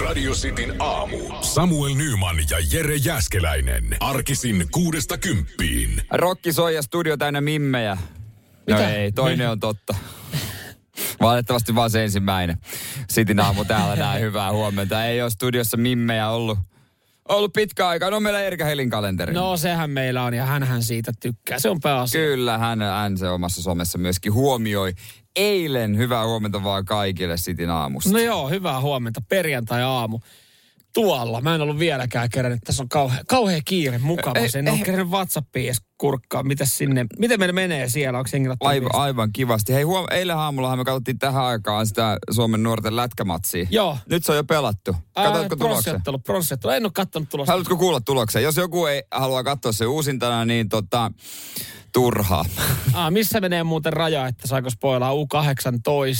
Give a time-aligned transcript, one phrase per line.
[0.00, 1.18] Radio Cityn aamu.
[1.40, 3.96] Samuel Nyman ja Jere Jäskeläinen.
[4.00, 6.02] Arkisin kuudesta kymppiin.
[6.10, 7.94] Rokki soi ja studio täynnä mimmejä.
[7.94, 8.90] No Mitä?
[8.90, 9.94] ei, toinen on totta.
[11.20, 12.58] Valitettavasti vaan se ensimmäinen.
[13.10, 15.04] Sitin aamu täällä näin, hyvää huomenta.
[15.04, 16.58] Ei ole studiossa mimmejä ollut,
[17.28, 18.10] ollut pitkä aika.
[18.10, 19.32] No meillä Erika Helin kalenteri.
[19.34, 21.58] No sehän meillä on ja hänhän siitä tykkää.
[21.58, 22.20] Se on pääasia.
[22.20, 24.92] Kyllä, hän, hän se omassa somessa myöskin huomioi.
[25.36, 28.10] Eilen hyvää huomenta vaan kaikille Sitin aamusta.
[28.12, 29.20] No joo, hyvää huomenta.
[29.28, 30.20] Perjantai-aamu.
[30.94, 31.40] Tuolla.
[31.40, 32.60] Mä en ollut vieläkään kerännyt.
[32.64, 34.38] Tässä on kauhea, kauhea kiire mukava.
[34.38, 34.84] Ei, En ole ei.
[34.84, 36.42] kerännyt WhatsAppiin edes kurkkaa.
[36.42, 37.06] Mitäs sinne?
[37.18, 38.18] Miten meillä menee siellä?
[38.18, 39.72] Onko jengillä Aivan, aivan kivasti.
[39.72, 43.66] Hei, huom- eilen aamullahan me katsottiin tähän aikaan sitä Suomen nuorten lätkämatsia.
[43.70, 43.98] Joo.
[44.10, 44.96] Nyt se on jo pelattu.
[45.14, 46.00] Katsoitko tuloksen?
[46.24, 46.72] Pronssiottelu.
[46.72, 47.52] En ole kattonut tulosta.
[47.52, 48.42] Haluatko kuulla tuloksen?
[48.42, 51.10] Jos joku ei halua katsoa se uusintana, niin tota,
[51.92, 52.44] turhaa.
[52.94, 55.14] Ah, missä menee muuten raja, että saako spoilaa U18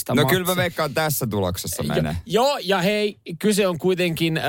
[0.09, 0.35] No matsi?
[0.35, 2.17] kyllä mä veikkaan tässä tuloksessa menee.
[2.27, 4.45] Jo, joo, ja hei, kyse on kuitenkin äh,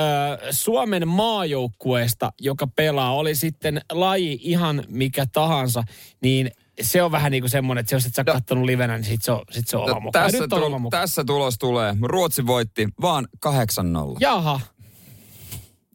[0.51, 3.15] Suomen maajoukkueesta, joka pelaa.
[3.15, 5.83] Oli sitten laji ihan mikä tahansa,
[6.21, 8.33] niin se on vähän niin kuin semmoinen, että jos et sä No.
[8.33, 10.31] kattonut livenä, niin sit se on, sit se on oma No, mukaan.
[10.31, 11.01] tässä, on oma tul- mukaan.
[11.01, 11.95] tässä tulos tulee.
[12.01, 14.17] Ruotsi voitti vaan 8-0.
[14.19, 14.59] Jaha,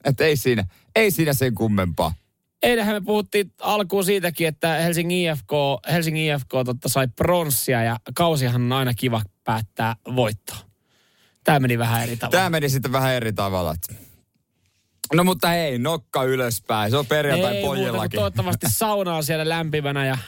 [0.05, 0.65] Et ei siinä,
[0.97, 2.15] ei siinä sen kummempaa.
[2.63, 5.51] eilenhän me puhuttiin alkuun siitäkin, että Helsingin IFK,
[5.93, 10.57] Helsingin IFK totta sai pronssia ja kausihan on aina kiva päättää voittoa.
[11.45, 12.39] Tämä meni vähän eri tavalla.
[12.39, 13.75] Tämä meni sitten vähän eri tavalla.
[15.15, 16.91] No mutta hei, nokka ylöspäin.
[16.91, 18.19] Se on perjantai Ei pojillakin.
[18.19, 20.19] toivottavasti sauna on siellä lämpimänä ja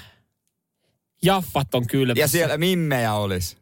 [1.23, 2.21] jaffat on kylmässä.
[2.21, 3.57] Ja siellä mimmejä olisi.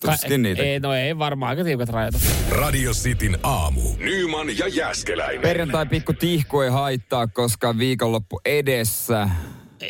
[0.00, 0.62] Tuskin niitä.
[0.62, 2.50] Ei, no ei varmaan aika tiukat rajoitukset.
[2.50, 3.80] Radio Cityn aamu.
[3.98, 5.40] Nyman ja Jäskeläinen.
[5.40, 9.28] Perjantai pikku tihku ei haittaa, koska viikonloppu edessä.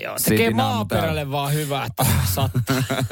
[0.02, 2.60] Joo, tekee maaperälle vaan hyvää, että sattuu.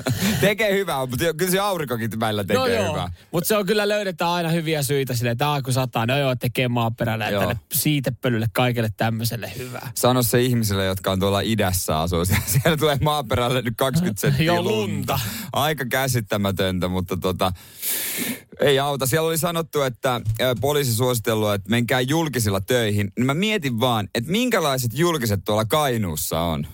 [0.41, 3.13] Tekee hyvää, mutta kyllä se aurinkokin välillä tekee no joo, hyvää.
[3.33, 6.69] mutta se on kyllä löydetään aina hyviä syitä sille, että kun sataa, no joo, tekee
[6.69, 7.41] maaperälle ja Joo.
[7.41, 9.91] tälle siitepölylle kaikille tämmöiselle hyvää.
[9.95, 12.25] Sano se ihmisille, jotka on tuolla idässä asuu.
[12.47, 14.77] Siellä tulee maaperälle nyt 20 senttiä Joo, lunta.
[14.77, 15.21] lunta.
[15.53, 17.53] Aika käsittämätöntä, mutta tota,
[18.61, 19.07] ei auta.
[19.07, 20.21] Siellä oli sanottu, että
[20.61, 23.13] poliisi suositellut, että menkää julkisilla töihin.
[23.17, 26.67] Niin mä mietin vaan, että minkälaiset julkiset tuolla Kainuussa on.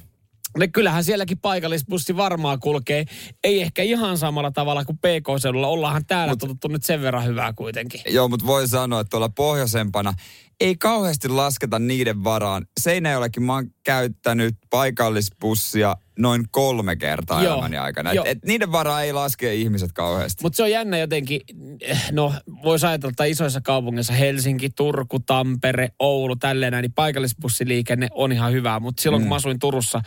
[0.59, 3.05] Ne kyllähän sielläkin paikallisbussi varmaan kulkee.
[3.45, 5.69] Ei ehkä ihan samalla tavalla kuin PK-seudulla.
[5.69, 8.01] Ollaanhan täällä Mut, totuttu nyt sen verran hyvää kuitenkin.
[8.09, 10.15] Joo, mutta voi sanoa, että tuolla pohjoisempana
[10.61, 12.67] ei kauheasti lasketa niiden varaan.
[12.81, 18.13] Seinäjollekin mä oon käyttänyt paikallisbussia noin kolme kertaa Joo, elämäni aikana.
[18.13, 20.43] Et, et niiden varaan ei laske ihmiset kauheasti.
[20.43, 21.41] Mutta se on jännä jotenkin,
[21.81, 22.35] eh, no
[22.65, 28.53] voisi ajatella, että isoissa kaupungeissa Helsinki, Turku, Tampere, Oulu, tälleen näin, niin paikallisbussiliikenne on ihan
[28.53, 28.81] hyvää.
[28.81, 29.25] Mutta silloin mm.
[29.25, 30.01] kun mä asuin Turussa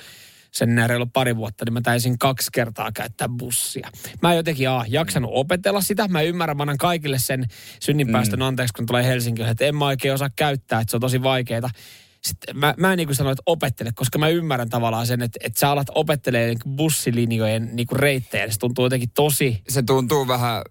[0.54, 3.90] sen reilu pari vuotta, niin mä taisin kaksi kertaa käyttää bussia.
[4.22, 6.08] Mä en jotenkin A, jaksanut opetella sitä.
[6.08, 7.46] Mä ymmärrän, mä annan kaikille sen
[7.80, 8.46] synninpäästön mm.
[8.46, 11.70] anteeksi, kun tulee Helsinkiin, että en mä oikein osaa käyttää, että se on tosi vaikeaa.
[12.24, 15.40] Sitten mä, mä en niin kuin sano, että opettele, koska mä ymmärrän tavallaan sen, että,
[15.44, 18.52] että sä alat opettelemaan niin bussilinjojen niin kuin reittejä.
[18.52, 20.62] Se tuntuu jotenkin tosi Se tuntuu vähän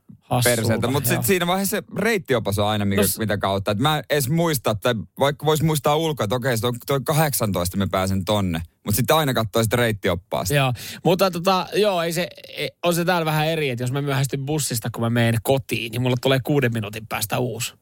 [0.44, 1.22] perseeltä, mutta joo.
[1.22, 3.70] sit siinä vaiheessa se reittiopas on aina mikä, No mitä kautta.
[3.70, 7.00] Et mä en edes muista, tai vaikka vois muistaa ulkoa, että okei, se on toi
[7.04, 8.62] 18 mä pääsen tonne.
[8.84, 10.54] Mutta sitten aina katsoo sitä reittioppaasta.
[10.54, 10.72] Joo,
[11.04, 14.46] mutta tota, joo, ei se, ei, on se täällä vähän eri, että jos mä myöhästyn
[14.46, 17.74] bussista, kun mä menen kotiin, niin mulla tulee kuuden minuutin päästä uusi.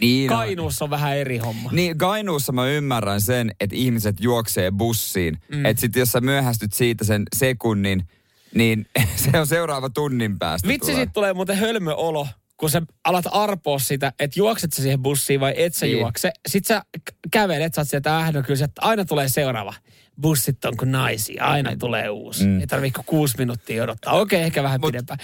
[0.00, 0.28] Niin.
[0.28, 1.70] Kainuussa on vähän eri homma.
[1.72, 5.38] Niin, Kainuussa mä ymmärrän sen, että ihmiset juoksee bussiin.
[5.48, 5.64] Mm.
[5.64, 8.08] Että sit jos sä myöhästyt siitä sen sekunnin,
[8.54, 8.86] niin
[9.32, 10.68] se on seuraava tunnin päästä.
[10.68, 11.04] Vitsi, tulee.
[11.04, 12.26] sit tulee muuten hölmö olo,
[12.56, 15.98] kun sä alat arpoa sitä, että juokset sä siihen bussiin vai et sä Niin.
[15.98, 16.32] juokse.
[16.48, 16.82] Sit sä
[17.30, 19.74] kävelet, sä oot sieltä äh, no kyllä se aina tulee seuraava.
[20.20, 22.44] Bussit on kuin naisia, aina tulee uusi.
[22.46, 22.60] Mm.
[22.60, 24.12] Ei tarvitse kuusi minuuttia odottaa.
[24.12, 25.18] Okei, ehkä vähän Mut- pidempään.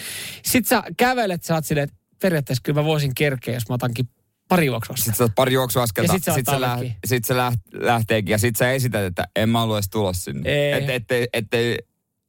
[0.44, 4.08] Sitten sä kävelet, sä oot silleen, että periaatteessa kyllä mä voisin kerkeä, jos mä otankin
[4.48, 4.96] pari juoksua.
[4.96, 8.38] Sitten sä oot pari juoksuaskelta, Ja sit sä sit, se, sit se läht, lähteekin ja
[8.38, 10.50] sit sä esität, että en mä ollut edes tulos sinne.
[10.50, 10.72] Ei.
[10.72, 11.78] Et, ettei, ettei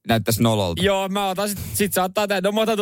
[0.07, 0.83] näyttäisi nololta.
[0.83, 2.77] Joo, mä otan sit, sit sä ottaa tää, no mä otan,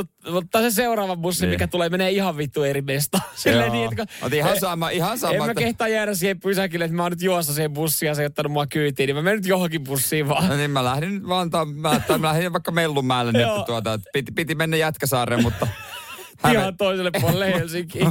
[0.61, 1.53] se seuraava bussi, Niin.
[1.53, 3.23] mikä tulee, menee ihan vittu eri mestaan.
[3.35, 5.33] Silleen niin, että kun- Oot ihan Eh, sama, ihan sama.
[5.33, 8.21] En mä kehtaa jäädä siihen pysäkille, että mä oon nyt juossa siihen bussiin ja se
[8.21, 10.49] ei ottanut mua kyytiin, niin mä menen nyt johonkin bussiin vaan.
[10.49, 13.63] No niin, mä lähdin nyt vaan, ta- mä, tai mä lähdin vaikka Mellunmäelle, että Joo.
[13.63, 15.67] tuota, että piti, piti mennä Jätkäsaareen, mutta...
[16.51, 18.07] Ihan toiselle puolelle Helsinkiin.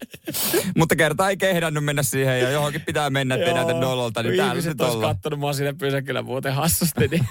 [0.78, 3.56] mutta kerta ei kehdannut mennä siihen ja johonkin pitää mennä, ettei Joo.
[3.56, 5.14] näytä nololta, niin täällä ois ollaan.
[5.14, 7.08] kattonut mua siinä pysäkillä muuten hassusti.
[7.08, 7.24] Niin.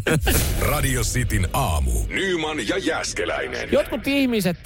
[0.70, 1.90] Radio Cityn aamu.
[2.08, 3.68] Nyman ja Jäskeläinen.
[3.72, 4.56] Jotkut ihmiset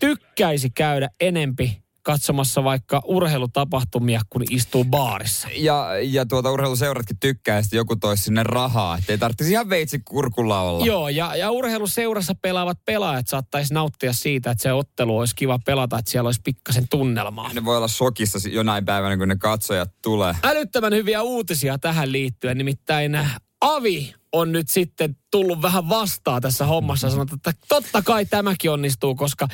[0.00, 5.48] tykkäisi käydä enempi katsomassa vaikka urheilutapahtumia, kun istuu baarissa.
[5.56, 10.60] Ja, ja tuota urheiluseuratkin tykkää, että joku toisi sinne rahaa, ettei tarvitsisi ihan veitsi kurkulla
[10.60, 10.86] olla.
[10.86, 15.98] Joo, ja, ja urheiluseurassa pelaavat pelaajat saattaisi nauttia siitä, että se ottelu olisi kiva pelata,
[15.98, 17.52] että siellä olisi pikkasen tunnelmaa.
[17.52, 20.34] Ne voi olla shokissa jonain päivänä, kun ne katsojat tulee.
[20.42, 23.18] Älyttömän hyviä uutisia tähän liittyen, nimittäin
[23.60, 27.10] Avi on nyt sitten tullut vähän vastaan tässä hommassa.
[27.10, 29.48] Sanotaan, että totta kai tämäkin onnistuu, koska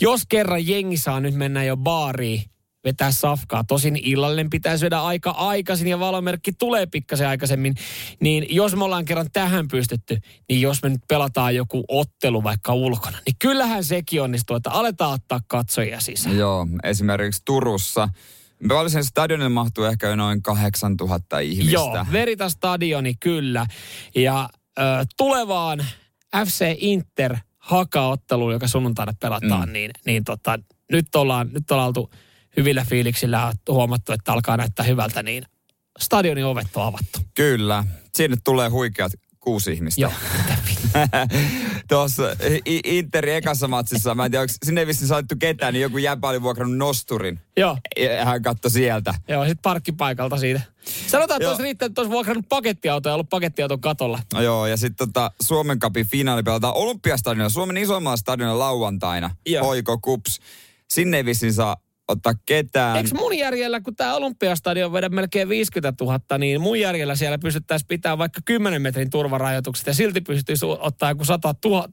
[0.00, 2.42] jos kerran jengi saa nyt mennä jo baariin,
[2.84, 3.64] vetää safkaa.
[3.64, 7.74] Tosin illalle pitäisi syödä aika aikaisin ja valomerkki tulee pikkasen aikaisemmin.
[8.20, 12.74] Niin jos me ollaan kerran tähän pystytty, niin jos me nyt pelataan joku ottelu vaikka
[12.74, 16.36] ulkona, niin kyllähän sekin onnistuu, että aletaan ottaa katsojia sisään.
[16.36, 18.08] Joo, esimerkiksi Turussa
[18.68, 21.72] Tavallisen stadionille mahtuu ehkä noin 8000 ihmistä.
[21.72, 23.66] Joo, Verita stadioni kyllä.
[24.14, 24.82] Ja ö,
[25.16, 25.86] tulevaan
[26.46, 29.72] FC Inter hakaotteluun, joka sunnuntaina pelataan, mm.
[29.72, 30.58] niin, niin tota,
[30.92, 32.10] nyt ollaan, nyt ollaan oltu
[32.56, 35.44] hyvillä fiiliksillä huomattu, että alkaa näyttää hyvältä, niin
[35.98, 37.18] stadionin ovet on avattu.
[37.34, 37.84] Kyllä.
[38.14, 40.00] Sinne tulee huikeat kuusi ihmistä.
[40.00, 40.12] Joo,
[41.88, 42.22] Tuossa
[42.84, 46.42] Interin ekassa matsissa, mä en tiedä, onko sinne vissiin saattu ketään, niin joku jäpä oli
[46.42, 47.40] vuokrannut nosturin.
[47.56, 47.78] Joo.
[47.96, 49.14] Ja hän katsoi sieltä.
[49.28, 50.60] Joo, sitten parkkipaikalta siitä.
[51.06, 54.20] Sanotaan, että olisi riittänyt, että olisi vuokrannut pakettiauto ja ollut pakettiauton katolla.
[54.34, 59.30] No joo, ja sitten tota, Suomen kapin finaali pelataan Olympiastadionilla, Suomen isommalla stadionilla lauantaina.
[59.46, 59.64] Joo.
[59.64, 60.40] Hoiko Kups.
[60.90, 61.76] Sinne ei vissiin saa
[62.08, 62.96] ottaa ketään.
[62.96, 67.88] Eikö mun järjellä, kun tämä Olympiastadion vedä melkein 50 000, niin mun järjellä siellä pystyttäisiin
[67.88, 71.88] pitää vaikka 10 metrin turvarajoitukset ja silti pystyisi ottaa joku 100 000,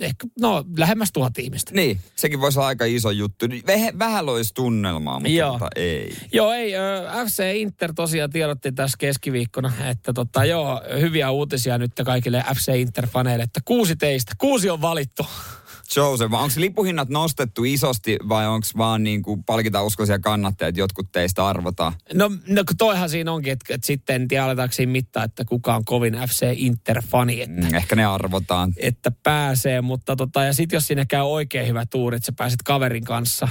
[0.00, 1.72] ehkä, no lähemmäs tuhat ihmistä.
[1.74, 3.46] Niin, sekin voisi olla aika iso juttu.
[3.98, 5.52] Vähän loisi tunnelmaa, mutta joo.
[5.52, 6.16] Tota, ei.
[6.32, 6.72] Joo, ei.
[7.26, 13.42] FC Inter tosiaan tiedotti tässä keskiviikkona, että tota, joo, hyviä uutisia nyt kaikille FC Inter-faneille,
[13.42, 15.26] että kuusi teistä, kuusi on valittu.
[15.96, 21.12] Joseph, onko lipuhinnat nostettu isosti vai onko vaan niin kuin palkita uskoisia kannattajia, että jotkut
[21.12, 21.92] teistä arvotaan?
[22.14, 25.76] No, no toihan siinä onkin, että, että sitten en tiedä aletaanko siinä mittaa, että kuka
[25.76, 27.42] on kovin FC Inter-fani.
[27.42, 28.72] Että, mm, ehkä ne arvotaan.
[28.76, 32.62] Että pääsee, mutta tota, ja sitten jos sinne käy oikein hyvä tuuri, että sä pääset
[32.62, 33.48] kaverin kanssa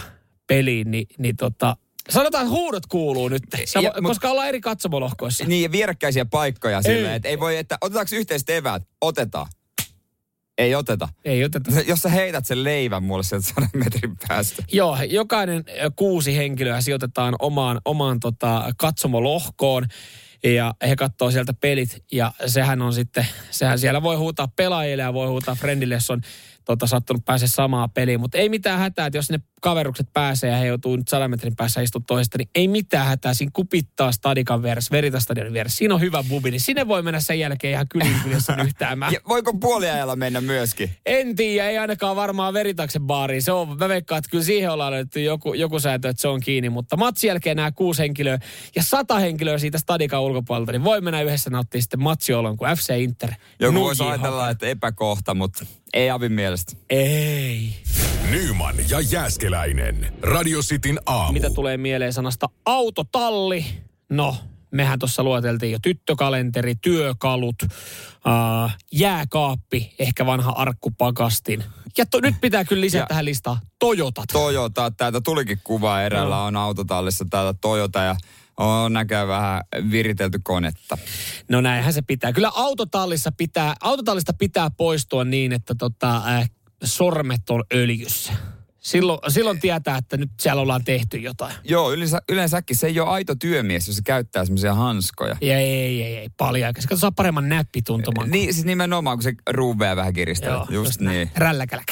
[0.48, 1.78] peliin, niin, niin tota,
[2.10, 3.44] Sanotaan, että huudot kuuluu nyt,
[3.82, 5.44] ja, koska mut, ollaan eri katsomolohkoissa.
[5.44, 8.84] Niin, ja vierekkäisiä paikkoja silleen, että ei voi, että otetaanko yhteiset eväät?
[9.02, 9.48] Otetaan.
[10.62, 11.10] Ei oteta.
[11.26, 11.72] Ei oteta.
[11.88, 14.64] Jos sä heität sen leivän mulle sieltä sadan metrin päästä.
[14.72, 15.64] Joo, jokainen
[15.96, 19.86] kuusi henkilöä sijoitetaan omaan, omaan tota, katsomolohkoon
[20.44, 25.14] ja he katsoo sieltä pelit ja sehän on sitten, sehän siellä voi huutaa pelaajille ja
[25.14, 26.22] voi huutaa friendille, jos on
[26.66, 28.20] tota, sattunut pääse samaa peliin.
[28.20, 31.56] Mutta ei mitään hätää, että jos ne kaverukset pääsee ja he joutuu nyt sadan metrin
[31.56, 33.34] päässä istumaan toisesta, niin ei mitään hätää.
[33.34, 35.78] Siinä kupittaa stadikan vieressä, veritastadionin vieressä.
[35.78, 39.14] Siinä on hyvä bubi, niin sinne voi mennä sen jälkeen ihan kylin kyljessä nyhtäämään.
[39.14, 40.90] Ja voiko puoliajalla mennä myöskin?
[41.06, 43.42] En tiedä, ei ainakaan varmaan veritaksen baariin.
[43.42, 46.40] Se on, mä veikkaan, että kyllä siihen ollaan löytynyt joku, joku sääntö, että se on
[46.40, 46.70] kiinni.
[46.70, 48.40] Mutta matsi jälkeen nämä kuusi henkilöä
[48.76, 52.94] ja sata henkilöä siitä stadikan ulkopuolelta, niin voi mennä yhdessä nauttia sitten matsiolon kuin FC
[52.98, 53.32] Inter.
[53.60, 56.74] Joku voisi ajatella, että epäkohta, mutta ei Avin mielestä.
[56.90, 57.76] Ei.
[58.32, 60.14] Nyman ja Jääskeläinen.
[60.22, 61.34] Radio Cityn aamu.
[61.34, 63.66] Mitä tulee mieleen sanasta autotalli?
[64.10, 64.36] No,
[64.72, 71.64] mehän tuossa luoteltiin jo tyttökalenteri, työkalut, äh, jääkaappi, ehkä vanha arkkupakastin.
[71.98, 74.24] Ja to, nyt pitää kyllä lisätä ja tähän listaan Toyota.
[74.32, 76.46] Toyota, täältä tulikin kuva erällä no.
[76.46, 78.16] on autotallissa täältä Toyota ja
[78.62, 79.62] on näköjään vähän
[79.92, 80.98] viritelty konetta.
[81.50, 82.34] No näinhän se pitää.
[82.34, 86.50] Kyllä autotallissa pitää, autotallista pitää poistua niin, että tota, äh,
[86.84, 88.34] sormet on öljyssä.
[88.82, 91.54] Silloin, silloin tietää, että nyt siellä ollaan tehty jotain.
[91.64, 95.36] Joo, yleensä, yleensäkin se ei ole aito työmies, jos se käyttää semmoisia hanskoja.
[95.42, 96.74] Ei, ei, ei, ei paljon.
[96.80, 98.30] Se saa paremman näppituntuman.
[98.30, 100.50] Niin, siis nimenomaan, kun se ruuveja vähän kiristää.
[100.50, 101.32] Joo, just, just niin.
[101.36, 101.84] Rälläkälä.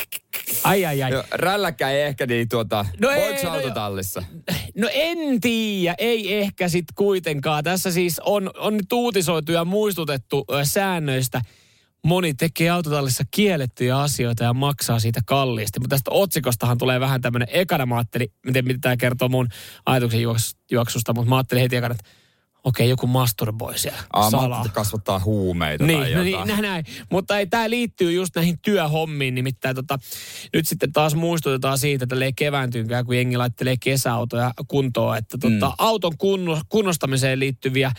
[0.63, 1.11] Ai, ai, ai.
[1.11, 4.23] Joo, rälläkkä ei ehkä niin tuota, no voiko ei, no autotallissa?
[4.49, 7.63] No, no en tiedä, ei ehkä sit kuitenkaan.
[7.63, 11.41] Tässä siis on, on nyt uutisoitu ja muistutettu ö, säännöistä–
[12.05, 15.79] moni tekee autotallissa kiellettyjä asioita ja maksaa siitä kalliisti.
[15.79, 19.47] Mutta tästä otsikostahan tulee vähän tämmöinen, ekana mä ajattelin, miten mitä tämä kertoo mun
[19.85, 20.21] ajatuksen
[20.71, 22.09] juoksusta, mutta mä ajattelin heti ekana, että
[22.63, 24.65] okei, okay, joku masturboi siellä Aa, salaa.
[24.73, 26.85] kasvattaa huumeita niin, tai no niin, näin, näin.
[27.11, 29.99] Mutta ei, tämä liittyy just näihin työhommiin, nimittäin tota,
[30.53, 35.69] nyt sitten taas muistutetaan siitä, että kevään tynkää, kun jengi laittelee kesäautoja kuntoon, että tota,
[35.69, 35.75] mm.
[35.77, 36.13] auton
[36.69, 37.91] kunnostamiseen liittyviä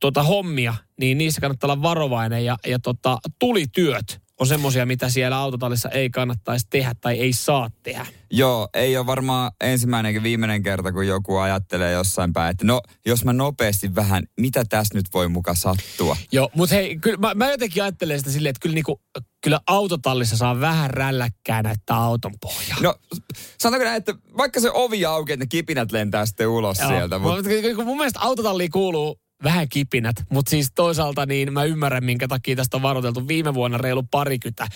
[0.00, 2.44] tota, hommia, niin niissä kannattaa olla varovainen.
[2.44, 7.70] Ja, ja tota, tulityöt on semmoisia, mitä siellä autotallissa ei kannattaisi tehdä tai ei saa
[7.82, 8.06] tehdä.
[8.30, 12.80] Joo, ei ole varmaan ensimmäinen eikä viimeinen kerta, kun joku ajattelee jossain päin, että no,
[13.06, 16.16] jos mä nopeasti vähän, mitä tässä nyt voi muka sattua?
[16.32, 19.00] Joo, mutta hei, kyllä mä, mä jotenkin ajattelen sitä silleen, että kyllä, niinku,
[19.40, 22.78] kyllä autotallissa saa vähän rälläkkää näyttää auton pohjaa.
[22.80, 22.94] No,
[23.58, 27.18] sanotaanko näin, että vaikka se ovi auki, että ne kipinät lentää sitten ulos Joo, sieltä.
[27.18, 27.84] Mutta...
[27.84, 32.76] Mun mielestä autotalliin kuuluu vähän kipinät, mutta siis toisaalta niin mä ymmärrän, minkä takia tästä
[32.76, 34.66] on varoiteltu viime vuonna reilu parikymmentä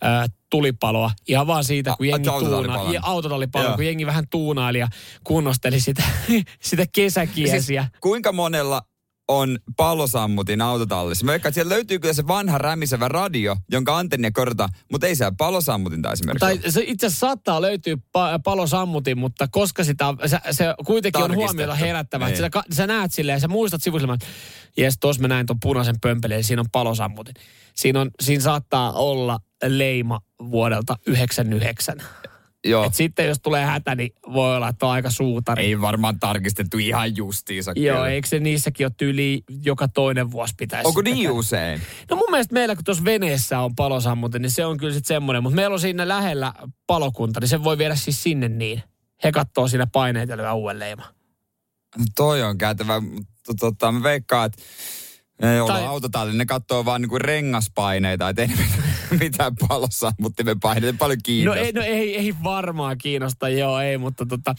[0.00, 1.10] ää, tulipaloa.
[1.28, 2.92] Ihan vaan siitä, kun jengi tuunaa.
[3.02, 4.88] Autotallipalo, kun jengi vähän tuunaili ja
[5.24, 6.02] kunnosteli sitä,
[6.62, 7.82] sitä kesäkiesiä.
[7.82, 8.82] Siis, kuinka monella
[9.28, 11.24] on palosammutin autotallissa.
[11.24, 15.16] Mä veikkaan, että siellä löytyy kyllä se vanha rämisevä radio, jonka antennia korjataan, mutta ei
[15.16, 20.38] siellä palosammutinta esimerkiksi Tai se itse asiassa saattaa löytyä pa- palosammutin, mutta koska sitä, se,
[20.50, 22.26] se kuitenkin on huomiota herättävä.
[22.26, 22.36] Niin.
[22.36, 24.26] Sä, sä näet silleen, sä muistat että
[24.76, 27.34] jes, tuossa mä näin ton punaisen pömpelin, eli siinä on palosammutin.
[27.74, 32.02] Siinä, on, siinä saattaa olla leima vuodelta 99.
[32.64, 32.84] Joo.
[32.84, 35.64] Et sitten jos tulee hätä, niin voi olla, että on aika suutari.
[35.64, 37.72] Ei varmaan tarkistettu ihan justiinsa.
[37.76, 38.08] Joo, kyllä.
[38.08, 40.88] eikö se niissäkin ole tyyli joka toinen vuosi pitäisi.
[40.88, 41.32] Onko niin tehdä.
[41.32, 41.80] usein?
[42.10, 45.42] No mun mielestä meillä, kun tuossa veneessä on palosammute, niin se on kyllä sitten semmoinen.
[45.42, 46.52] Mutta meillä on siinä lähellä
[46.86, 48.82] palokunta, niin se voi viedä siis sinne niin.
[49.24, 51.02] He katsoo siinä paineet ja lyö uuden leima.
[51.98, 53.02] No toi on käytävä.
[53.60, 54.62] Tota, mä veikkaan, että
[55.42, 55.86] ne, joilla tai...
[55.86, 58.48] autotalli, ne katsoo vaan niinku rengaspaineita, että ei
[59.24, 61.60] mitään palossa, mutta me painetaan paljon kiinnosta.
[61.60, 64.54] No ei, no ei, ei varmaan kiinnosta, joo ei, mutta tota,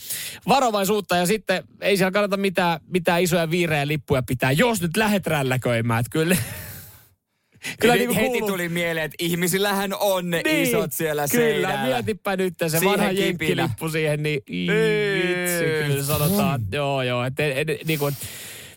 [0.47, 5.27] varovaisuutta ja sitten ei siellä kannata mitään, mitään isoja viireä lippuja pitää, jos nyt lähet
[5.27, 6.37] rälläköimään, että kyllä
[7.79, 8.47] Kyllä niin heti kuuluu.
[8.47, 11.83] tuli mieleen, että ihmisillähän on ne niin, isot siellä Kyllä, seinällä.
[11.85, 17.43] mietipä nyt se siihen vanha jenkkilippu siihen, niin vitsi, kyllä sanotaan, joo joo, että
[17.85, 18.15] niin kuin,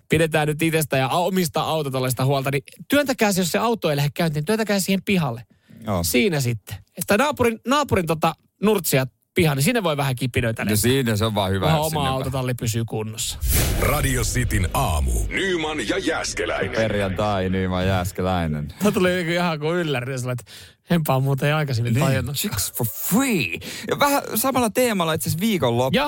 [0.09, 4.45] pidetään nyt itsestä ja omista autotallista huolta, niin työntäkää jos se auto ei lähde käyntiin,
[4.45, 5.43] työntäkää siihen pihalle.
[5.87, 6.05] Joo.
[6.05, 6.77] Siinä sitten.
[6.97, 10.65] Että naapurin, naapurin tota, nurtsia piha, niin sinne voi vähän kipinöitä.
[10.65, 11.67] No siinä se on vaan hyvä.
[11.67, 13.39] Vähän oma autotalli pysyy kunnossa.
[13.81, 15.13] Radio Cityn aamu.
[15.29, 16.71] Nyman ja Jäskeläinen.
[16.71, 18.69] Perjantai, Nyman ja Jäskeläinen.
[18.79, 20.53] Tämä tuli niinku ihan kuin ylläri, että
[20.91, 22.37] enpä muuten aikaisemmin niin, tajunnut.
[22.37, 23.59] Chicks for free.
[23.89, 25.99] Ja vähän samalla teemalla itse asiassa viikonloppu,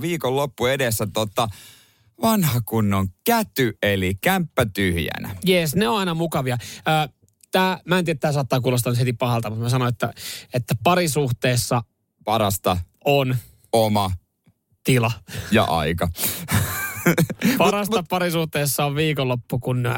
[0.00, 1.06] viikonloppu edessä.
[1.12, 1.48] Tota,
[2.22, 5.36] vanha kunnon käty, eli kämppä tyhjänä.
[5.44, 6.58] Jees, ne on aina mukavia.
[6.78, 7.19] Ö,
[7.50, 10.12] tää, mä en tiedä, tämä saattaa kuulostaa heti pahalta, mutta mä sanoin, että,
[10.54, 11.82] että parisuhteessa
[12.24, 13.36] parasta on
[13.72, 14.10] oma
[14.84, 15.12] tila
[15.50, 16.08] ja aika.
[17.58, 19.88] Parasta parisuhteessa on viikonloppu, kun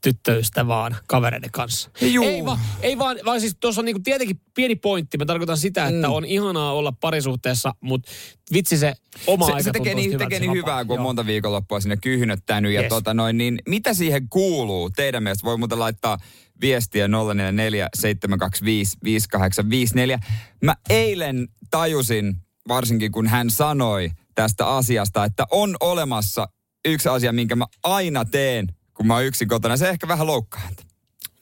[0.00, 1.90] tyttöystä vaan kavereiden kanssa.
[2.00, 2.24] Juu.
[2.24, 5.18] Ei, vaan, ei vaan, vaan siis tuossa on niinku tietenkin pieni pointti.
[5.18, 6.14] Mä tarkoitan sitä, että mm.
[6.14, 8.10] on ihanaa olla parisuhteessa, mutta
[8.52, 8.94] vitsi se
[9.26, 12.72] oma se, aika se tekee niin, tekee niin hyvää, kun on monta viikonloppua sinne kyhnöttänyt.
[12.72, 12.82] Yes.
[12.82, 15.44] Ja tota noin, niin mitä siihen kuuluu teidän mielestä?
[15.44, 16.18] Voi muuten laittaa
[16.60, 20.18] viestiä 044 725 5854.
[20.62, 22.36] Mä eilen tajusin,
[22.68, 26.48] varsinkin kun hän sanoi tästä asiasta, että on olemassa
[26.84, 29.76] yksi asia, minkä mä aina teen, kun mä oon yksin kotona.
[29.76, 30.70] Se ehkä vähän loukkaa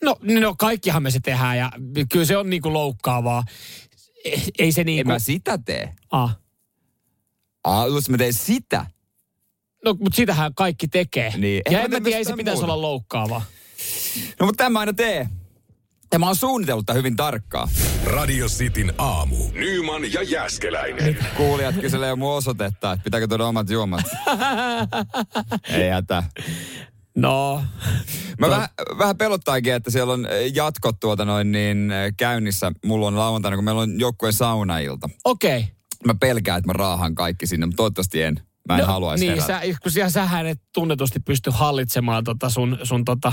[0.02, 1.72] No, no kaikkihan me se tehdään ja
[2.12, 3.44] kyllä se on niinku loukkaavaa.
[4.58, 5.10] Ei se niinku...
[5.10, 5.94] En mä sitä tee.
[6.10, 6.38] Ah.
[7.64, 8.86] Ah, jos mä teen sitä.
[9.84, 11.32] No, mutta sitähän kaikki tekee.
[11.36, 11.62] Niin.
[11.70, 12.72] Ja en mä tiedä, ei se pitäisi muuta.
[12.72, 13.42] olla loukkaavaa.
[14.40, 15.28] No, mutta tämä aina tee.
[16.12, 17.68] Ja mä oon suunnitellut hyvin tarkkaa.
[18.04, 19.36] Radio Cityn aamu.
[19.52, 21.18] Nyman ja Jäskeläinen.
[21.36, 24.04] Kuulijat kyselee mun osoitetta, että pitääkö tuoda omat juomat.
[25.68, 26.22] Ei hätä.
[27.16, 27.62] No.
[28.38, 28.50] Mä to...
[28.50, 32.72] vähän, vähän pelottaakin, että siellä on jatkot tuota noin niin käynnissä.
[32.84, 35.08] Mulla on lauantaina, kun meillä on joukkueen saunailta.
[35.24, 35.58] Okei.
[35.58, 35.70] Okay.
[36.06, 38.40] Mä pelkään, että mä raahan kaikki sinne, mutta toivottavasti en.
[38.68, 42.78] Mä en no, haluaisi Niin, sä, kun sä, sähän et tunnetusti pysty hallitsemaan tota sun,
[42.82, 43.32] sun tota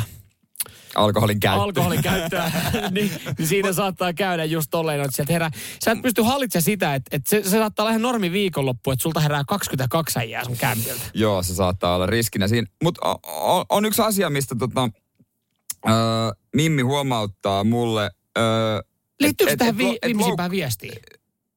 [0.95, 1.63] alkoholin käyttöä.
[1.63, 2.51] Alkoholin käyttöä.
[2.91, 5.51] niin, niin siinä saattaa käydä just tolleen, että sieltä herää.
[5.85, 9.03] Sä et pysty hallitsemaan sitä, että, että se, se saattaa olla ihan normi viikonloppu, että
[9.03, 11.01] sulta herää 22 äijää sun kämpiltä.
[11.13, 12.67] Joo, se saattaa olla riskinä siinä.
[12.83, 14.89] Mutta on, on yksi asia, mistä tota,
[15.87, 15.93] äh,
[16.55, 18.11] Mimmi huomauttaa mulle.
[18.37, 18.43] Äh,
[19.19, 21.01] Liittyykö et, tähän et, vi- viimeisimpään viestiin?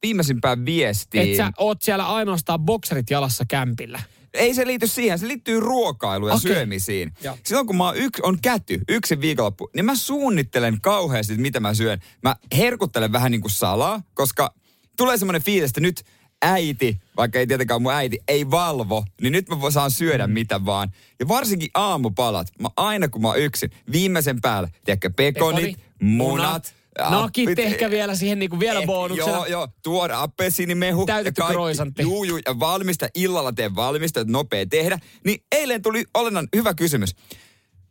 [0.02, 1.22] Viimeisimpään viestiin.
[1.30, 4.00] Että sä oot siellä ainoastaan bokserit jalassa kämpillä.
[4.34, 6.52] Ei se liity siihen, se liittyy ruokailuun ja okay.
[6.52, 7.12] syömisiin.
[7.22, 7.36] Ja.
[7.44, 12.00] Silloin kun mä yks, on käty, yksi viikonloppu, niin mä suunnittelen kauheasti, mitä mä syön.
[12.22, 14.54] Mä herkuttelen vähän niin kuin salaa, koska
[14.96, 16.04] tulee semmoinen fiilis, että nyt
[16.42, 20.32] äiti, vaikka ei tietenkään mun äiti, ei valvo, niin nyt mä saan syödä mm.
[20.32, 20.92] mitä vaan.
[21.20, 26.36] Ja varsinkin aamupalat, mä aina kun mä oon yksin, viimeisen päälle, tiedätkö, pekonit, Pekoni, munat,
[26.36, 26.74] munat
[27.10, 29.30] Nakit Appit, ehkä vielä siihen niin kuin vielä eh, bonuksena.
[29.30, 29.68] Joo, joo.
[29.82, 31.06] Tuoda appelsiinimehu.
[31.06, 32.02] Täytetty kroisantti.
[32.02, 33.08] Juu, juu, ja valmista.
[33.14, 34.98] Illalla teen valmista, että nopea tehdä.
[35.24, 37.14] Niin eilen tuli olennan hyvä kysymys.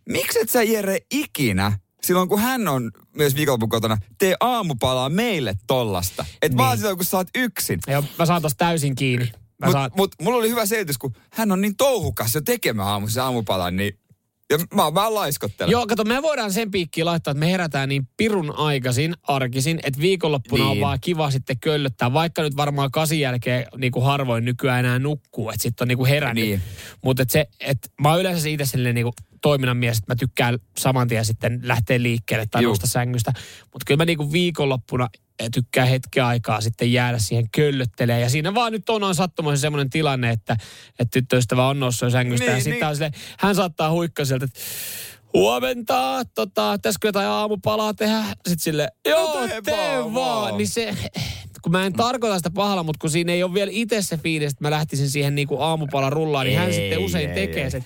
[0.10, 5.54] Miksi et sä Jere ikinä, silloin kun hän on myös viikonlopun kotona, tee aamupalaa meille
[5.68, 6.26] tollasta.
[6.42, 6.58] Et niin.
[6.58, 7.80] vaan silloin, kun sä oot yksin.
[7.88, 9.26] Joo, mä saan tosta täysin kiinni.
[9.26, 9.92] Mä Mutta saan...
[9.98, 14.00] mut, mulla oli hyvä selitys, kun hän on niin touhukas jo tekemään aamussa aamupalan, niin
[14.50, 15.72] ja mä oon vähän laiskottelen.
[15.72, 20.02] Joo, kato, me voidaan sen piikkiin laittaa, että me herätään niin pirun aikaisin, arkisin, että
[20.02, 20.72] viikonloppuna niin.
[20.72, 25.00] on vaan kiva sitten köllöttää, vaikka nyt varmaan kasin jälkeen niin kuin harvoin nykyään enää
[25.00, 26.46] nukkuu, että sitten on niin kuin herännyt.
[26.46, 26.62] Niin.
[27.04, 30.16] Mutta et se, että mä oon yleensä itse sellainen niin kuin toiminnan mies, että mä
[30.16, 32.70] tykkään saman tien sitten lähteä liikkeelle tai Juu.
[32.70, 33.34] nousta sängystä.
[33.62, 35.10] Mutta kyllä mä niin kuin viikonloppuna
[35.54, 38.22] tykkään hetken aikaa sitten jäädä siihen köllöttelemään.
[38.22, 40.58] Ja siinä vaan nyt on, on sattumoisin semmoinen tilanne, että,
[41.00, 42.46] että tyttöystävä on noussut sängystä.
[42.46, 42.86] Niin, ja sitten niin.
[42.86, 44.60] on silleen, hän saattaa huikkaa sieltä, että
[45.34, 48.24] huomenta, tota, pitäisikö jotain aamupalaa tehdä?
[48.24, 50.42] Sitten sille, joo, No tee tee vaan, vaan.
[50.42, 50.58] vaan.
[50.58, 50.96] Niin se,
[51.62, 54.52] kun mä en tarkoita sitä pahalla, mutta kun siinä ei ole vielä itse se fiilis,
[54.52, 57.72] että mä lähtisin siihen niinku aamupalan rullaan, niin hän Ei, sitten usein ei, tekee ei.
[57.72, 57.86] sen.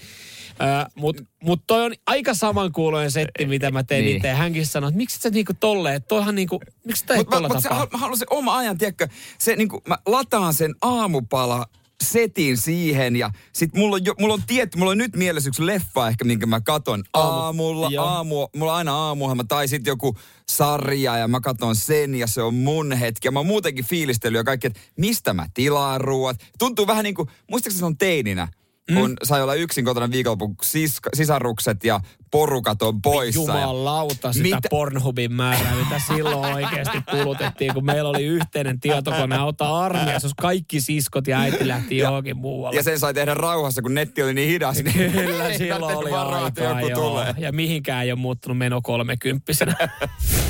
[0.62, 4.05] Ö, Mutta mut toi on aika samankuuloinen setti, mitä mä tein Niin.
[4.08, 4.17] niin.
[4.17, 4.31] itse.
[4.34, 7.48] Hänkin sanoi, että miksi sä niinku tolleen, että toihan niinku, miksi tää ei Mutta tolla
[7.50, 7.88] mut tapaa?
[7.91, 11.65] mä haluan se oma ajan, tiedätkö, se niinku, mä lataan sen aamupala
[12.03, 15.65] setin siihen ja sit mulla on, jo, mulla on tietty, mulla on nyt mielessä yksi
[15.65, 18.05] leffa ehkä, minkä mä katon Aamu- aamulla, joo.
[18.05, 20.17] aamu, mulla on aina aamuohjelma tai sitten joku
[20.50, 24.39] sarja ja mä katon sen ja se on mun hetki ja mä oon muutenkin fiilistellyt
[24.39, 26.38] ja kaikki, että mistä mä tilaan ruoat.
[26.60, 28.48] Tuntuu vähän niin kuin, muistaakseni se on teininä,
[28.95, 29.15] kun Mm.
[29.24, 32.00] sai olla yksin kotona viikonlopun sis, sisarukset ja
[32.31, 33.39] porukat on poissa.
[33.41, 34.67] ja- Jumalauta sitä Mitä-?
[34.69, 40.81] Pornhubin määrää, mitä silloin oikeasti kulutettiin, kun meillä oli yhteinen tietokone auta armiassa, jos kaikki
[40.81, 42.77] siskot ja äiti lähti johonkin muualle.
[42.77, 44.83] Ja sen sai tehdä rauhassa, kun netti oli niin hidas.
[44.83, 47.10] Niin Kyllä silloin oli aikaa, joku joo.
[47.10, 47.33] tulee.
[47.38, 49.75] Ja mihinkään ei ole muuttunut meno kolmekymppisenä.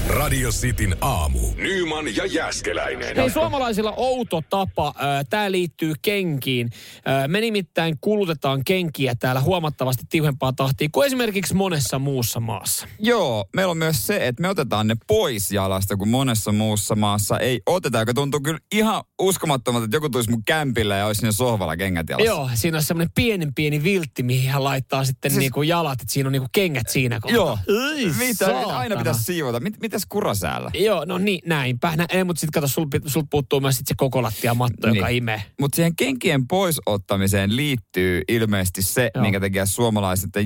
[0.08, 1.40] Radio Cityn aamu.
[1.58, 3.16] Nyman ja Jäskeläinen.
[3.18, 4.94] Hei, suomalaisilla outo tapa.
[5.30, 6.70] Tämä liittyy kenkiin.
[7.28, 8.31] Me nimittäin kulutetaan
[8.66, 12.88] kenkiä täällä huomattavasti tiuhempaa tahtia kuin esimerkiksi monessa muussa maassa.
[13.00, 17.40] Joo, meillä on myös se, että me otetaan ne pois jalasta, kun monessa muussa maassa
[17.40, 21.32] ei oteta, joka tuntuu kyllä ihan uskomattomalta, että joku tulisi mun kämpillä ja olisi siinä
[21.32, 22.26] sohvalla kengät jalassa.
[22.26, 26.14] Joo, siinä on semmoinen pienen pieni viltti, mihin hän laittaa sitten Siis- niinku jalat, että
[26.14, 27.36] siinä on niinku kengät siinä kohtaa.
[27.36, 27.58] Joo.
[27.96, 28.98] Ei, Mitä, mitä aina saatana.
[28.98, 29.60] pitäisi siivota?
[29.60, 30.72] Mit, mitäs kurasäällä?
[30.74, 31.96] Joo, no niin, näinpä.
[31.96, 34.96] Nä, ei, mutta sitten kato, sul, sul puuttuu myös sit se koko lattiamatto, Niin.
[34.96, 35.44] joka imee.
[35.60, 39.22] Mutta siihen kenkien poisottamiseen liittyy ilmeisesti se, Joo.
[39.22, 40.40] minkä takia suomalaiset ö,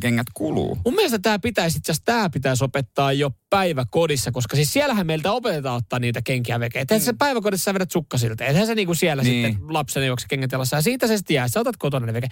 [0.00, 0.78] kengät kuluu.
[0.84, 5.32] Mun mielestä tämä pitäisi itse asiassa, tämä pitäisi opettaa jo päiväkodissa, koska siis siellähän meiltä
[5.32, 6.78] opetetaan ottaa niitä kenkiä veke.
[6.90, 8.44] Eihän se päiväkodissa sä vedät sukkasilta.
[8.44, 9.52] Eihän se niinku siellä Niin.
[9.52, 10.76] sitten lapsena juokse kengät jalassa.
[10.76, 12.28] Ja siitä se sitten jää, sä otat kotona ne veke.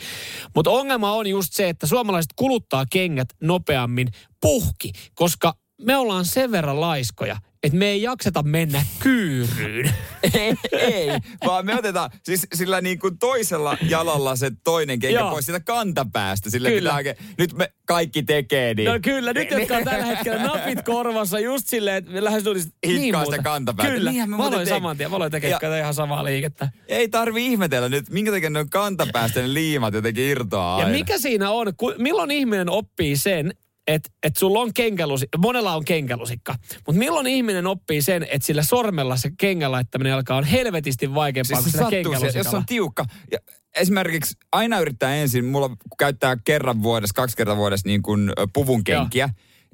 [0.54, 4.08] Mutta ongelma on just se, että suomalaiset kuluttaa kengät nopeammin
[4.40, 9.90] puhki, koska me ollaan sen verran laiskoja, että me ei jakseta mennä kyyryyn.
[10.34, 11.08] ei, ei,
[11.46, 15.30] vaan me otetaan siis sillä niin kuin toisella jalalla se toinen kenkä Joo.
[15.30, 16.50] pois siitä kantapäästä.
[16.50, 16.96] Sille Kyllä.
[16.98, 18.86] pitää nyt me kaikki tekee niin.
[18.92, 22.68] No kyllä, nyt jotka on tällä hetkellä napit korvassa just silleen, että me lähes tulisi
[22.86, 23.42] Hitkaa sitä muuten.
[23.42, 23.92] kantapäätä.
[23.92, 26.68] Kyllä, Niinhän me mä aloin tek- saman tien, mä aloin tekemään ihan samaa liikettä.
[26.88, 30.98] Ei tarvi ihmetellä nyt, minkä takia ne on kantapäästä ne liimat jotenkin irtoaa Ja aina.
[30.98, 33.54] mikä siinä on, ku, milloin ihminen oppii sen,
[33.88, 36.54] että et sulla on kenkälusikka, monella on kenkälusikka,
[36.86, 41.62] mutta milloin ihminen oppii sen, että sillä sormella se kengän laittaminen alkaa on helvetisti vaikeampaa
[41.62, 43.04] Siis kuin se sillä siihen, jos on tiukka.
[43.32, 43.38] Ja
[43.76, 49.28] esimerkiksi aina yrittää ensin, mulla käyttää kerran vuodessa, kaksi kertaa vuodessa niin kuin puvun kenkiä.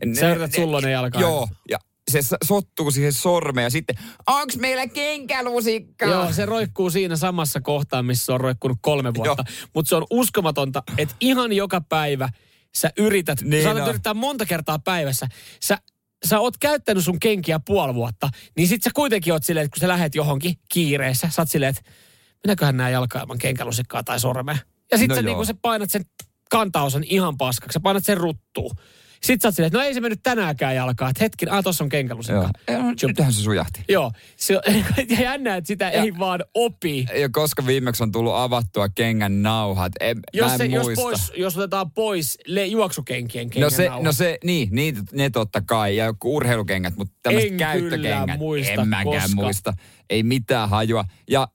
[0.05, 1.23] Ne- Sä ne- yrität ne- sullonen jalkaan.
[1.23, 1.79] Joo, ja
[2.11, 3.97] se sottuu siihen sormeen ja sitten,
[4.27, 6.07] onks meillä kenkälusikka?
[6.07, 9.45] Joo, se roikkuu siinä samassa kohtaa, missä se on roikkunut kolme vuotta.
[9.75, 12.29] Mutta se on uskomatonta, että ihan joka päivä
[12.79, 13.89] sä yrität, Niin saatat on.
[13.89, 15.27] yrittää monta kertaa päivässä.
[15.63, 15.79] Sä,
[16.27, 19.81] sä oot käyttänyt sun kenkiä puoli vuotta, niin sit sä kuitenkin oot silleen, että kun
[19.81, 21.83] sä lähet johonkin kiireessä, sä oot silleen, että
[22.47, 24.57] minäköhän nää jalkaa ilman kenkälusikkaa tai sormea.
[24.93, 25.37] Ja sit No no sä, joo.
[25.39, 26.05] niin sä painat sen
[26.51, 28.77] kantaosan ihan paskaksi, sä painat sen ruttuun.
[29.25, 31.85] Sit sä oot silleen, että no ei se mennyt tänäänkään jalkaa, että hetki, ah tossa
[31.85, 32.41] on kenkälusikka.
[32.41, 32.49] Joo.
[32.69, 33.85] Ei, no, nythän se sujahti.
[33.89, 34.63] Joo, se on
[35.19, 37.07] ja jännä, että sitä Ja- ei vaan opi.
[37.21, 41.03] Ja koska viimeksi on tullut avattua kengän nauhat, en, Jos, mä en se, jos, muista.
[41.03, 44.03] pois, jos otetaan pois le, juoksukenkien No kengän se, nauhat.
[44.05, 48.83] no se, niin, niin, ne totta kai, ja joku urheilukengät, mutta tämmöiset En käyttökengät, muista,
[48.83, 49.35] en mäkään koska.
[49.35, 49.73] muista.
[50.11, 51.05] Ei mitään hajua.
[51.31, 51.49] Ja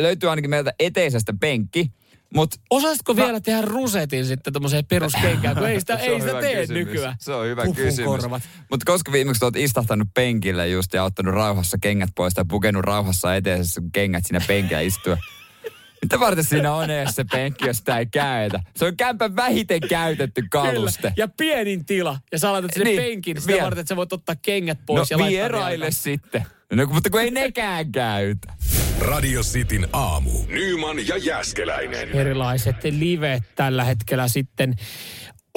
[0.00, 1.92] löytyy ainakin meiltä eteisestä penkki,
[2.34, 6.60] mutta Osaisitko Mä- vielä tehdä rusetin sitten tommoseen peruskenkään, kun ei sitä, ei sitä tee
[6.60, 6.86] kysymys.
[6.86, 7.16] nykyään.
[7.20, 8.22] Se on hyvä Pupun kysymys.
[8.70, 13.34] Mutta koska viimeksi olet istahtanut penkille just ja ottanut rauhassa kengät pois tai pukenut rauhassa
[13.34, 15.16] eteisessä kengät siinä penkillä istua.
[16.02, 18.60] Mitä varten siinä on edes se penkki, jos sitä ei käytä?
[18.76, 21.00] Se on kämpän vähiten käytetty kaluste.
[21.02, 21.14] Kyllä.
[21.16, 22.18] Ja pienin tila.
[22.32, 23.64] Ja sä laitat sinne Niin, penkin sitä vielä.
[23.64, 26.46] varten, että sä voit ottaa kengät No pois ja laittaa vieraille sitten.
[26.72, 28.52] No, mutta kun ei nekään käytä.
[29.00, 30.30] Radio Cityn aamu.
[30.48, 32.08] Nyman ja Jäskeläinen.
[32.08, 34.74] erilaiset livet tällä hetkellä sitten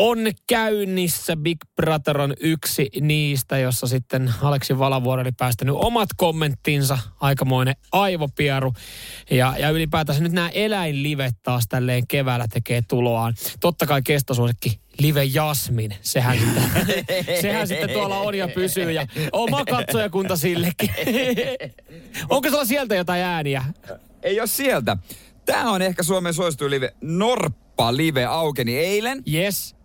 [0.01, 1.35] on käynnissä.
[1.35, 6.97] Big Brother on yksi niistä, jossa sitten Aleksi Valavuori oli päästänyt omat kommenttinsa.
[7.19, 8.73] Aikamoinen aivopieru.
[9.31, 13.33] Ja, ja ylipäätänsä nyt nämä eläinlivet taas tälleen keväällä tekee tuloaan.
[13.59, 15.95] Totta kai kestosuosikki Live Jasmin.
[16.01, 16.85] Sehän sitten,
[17.41, 18.91] sehän sitten tuolla on ja pysyy.
[18.91, 20.89] Ja oma katsojakunta sillekin.
[22.29, 23.63] Onko sulla sieltä jotain ääniä?
[24.23, 24.97] Ei ole sieltä.
[25.45, 26.93] Tämä on ehkä Suomen suosituin live.
[27.01, 29.23] Norppa live aukeni eilen.
[29.33, 29.80] Yes.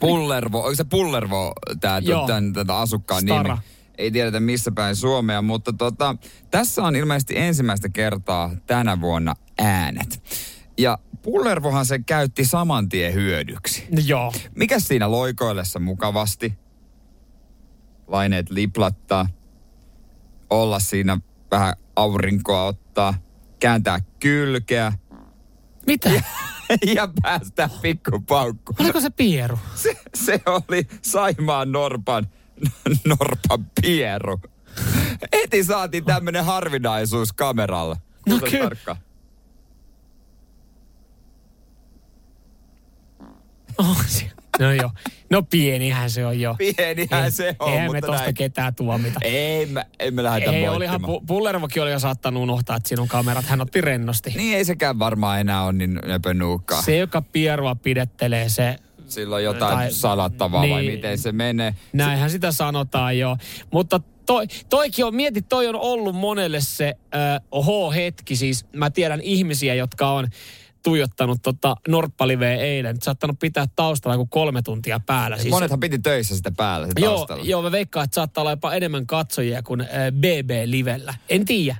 [0.00, 3.54] Pullervo, onko se Pullervo tämä tämän, asukkaan Stara.
[3.54, 3.66] nimi?
[3.98, 6.16] Ei tiedetä missä päin Suomea, mutta tota,
[6.50, 10.22] tässä on ilmeisesti ensimmäistä kertaa tänä vuonna äänet.
[10.78, 13.86] Ja Pullervohan se käytti saman tien hyödyksi.
[13.90, 14.32] No joo.
[14.54, 16.58] Mikä siinä loikoillessa mukavasti?
[18.06, 19.26] Laineet liplattaa.
[20.50, 21.18] Olla siinä
[21.50, 23.14] vähän aurinkoa ottaa.
[23.60, 24.92] Kääntää kylkeä.
[25.86, 26.10] Mitä?
[26.94, 28.74] Ja, päästä pikkupaukku.
[28.80, 29.58] Oliko se pieru?
[29.74, 32.26] Se, se oli Saimaan Norpan,
[33.08, 34.40] Norpan pieru.
[35.32, 37.96] Heti saatiin tämmönen harvinaisuus kameralla.
[38.28, 38.96] No kyllä.
[43.78, 44.04] Oh,
[44.58, 44.90] no joo.
[45.30, 46.54] No pienihän se on jo.
[46.58, 48.34] Pienihän Ei, se on, Eihän mutta me tosta näin.
[48.34, 49.20] ketään tuomita.
[49.22, 53.08] Ei, me, ei me lähdetä Ei, olihan, Pullervokin oli jo saattanut unohtaa, että siinä on
[53.08, 53.44] kamerat.
[53.44, 54.32] Hän otti rennosti.
[54.36, 56.82] Niin ei sekään varmaan enää ole niin nöpönuukkaa.
[56.82, 58.76] Se, joka pierua pidettelee, se
[59.08, 61.74] Sillä on jotain tai, salattavaa niin, vai miten se menee.
[61.92, 63.36] Näinhän sitä sanotaan jo.
[63.72, 68.36] Mutta toi, toikin on, mieti, toi on ollut monelle se äh, oho-hetki.
[68.36, 70.28] Siis mä tiedän ihmisiä, jotka on
[70.82, 72.96] tuijottanut tota Norppaliveä eilen.
[73.02, 75.36] Saattanut pitää taustalla kuin kolme tuntia päällä.
[75.36, 78.74] Siis, Monethan piti töissä sitä päällä sitä joo, joo, mä veikkaan, että saattaa olla jopa
[78.74, 81.14] enemmän katsojia kuin äh, BB-livellä.
[81.28, 81.76] En tiedä.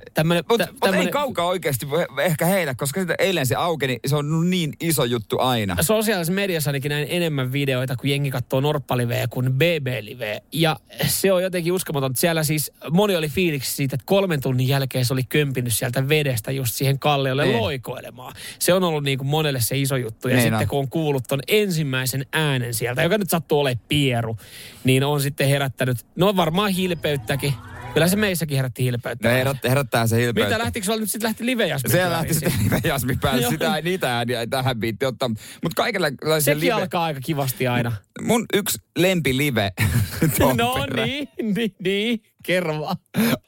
[0.49, 1.87] Mutta mut ei kaukaa oikeasti
[2.21, 5.77] ehkä heillä, koska sitä eilen se aukeni, se on niin iso juttu aina.
[5.81, 10.41] Sosiaalisessa mediassa ainakin näin enemmän videoita, kun jengi katsoo Norppaliveä kuin BB-liveä.
[10.51, 12.15] Ja se on jotenkin uskomaton.
[12.15, 16.51] Siellä siis moni oli fiiliksi siitä, että kolmen tunnin jälkeen se oli kömpinyt sieltä vedestä
[16.51, 17.57] just siihen kalliolle niin.
[17.57, 18.33] loikoilemaan.
[18.59, 20.27] Se on ollut niin kuin monelle se iso juttu.
[20.27, 20.67] Ja niin sitten on.
[20.67, 24.37] kun on kuullut ton ensimmäisen äänen sieltä, joka nyt sattuu olemaan pieru,
[24.83, 27.53] niin on sitten herättänyt, no varmaan hilpeyttäkin.
[27.93, 29.29] Kyllä se meissäkin herätti hilpeyttä.
[29.29, 30.49] No herät, herättää se hilpeyttä.
[30.49, 33.47] Mitä lähtikö sulla nyt sitten lähti live Se lähti sitten live jasmi päälle.
[33.49, 35.29] Sitä ei niitä ääniä tähän biitti ottaa.
[35.29, 36.71] Mutta kaikenlaisia Sekin live...
[36.71, 37.91] alkaa aika kivasti aina.
[38.21, 39.71] Mun yksi lempi live.
[40.39, 42.21] no niin, niin, niin.
[42.43, 42.95] Kerro vaan.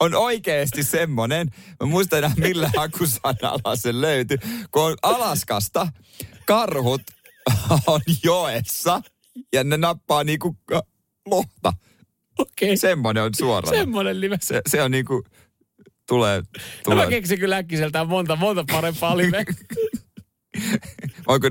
[0.00, 1.48] On oikeasti semmonen.
[1.80, 4.38] Mä muistan enää millä hakusanalla se löytyi.
[4.70, 5.88] Kun on Alaskasta
[6.46, 7.02] karhut
[7.86, 9.02] on joessa
[9.52, 10.56] ja ne nappaa niinku
[11.26, 11.72] lohta.
[12.38, 12.68] Okei.
[12.68, 12.76] Okay.
[12.76, 13.78] Semmoinen on suorana.
[13.78, 14.38] Semmoinen live.
[14.42, 15.24] Se, se on niinku,
[16.08, 16.42] tulee,
[16.84, 16.96] tulee.
[16.98, 19.44] No mä keksin kyllä äkkiseltään monta, monta parempaa live.
[21.26, 21.50] Onko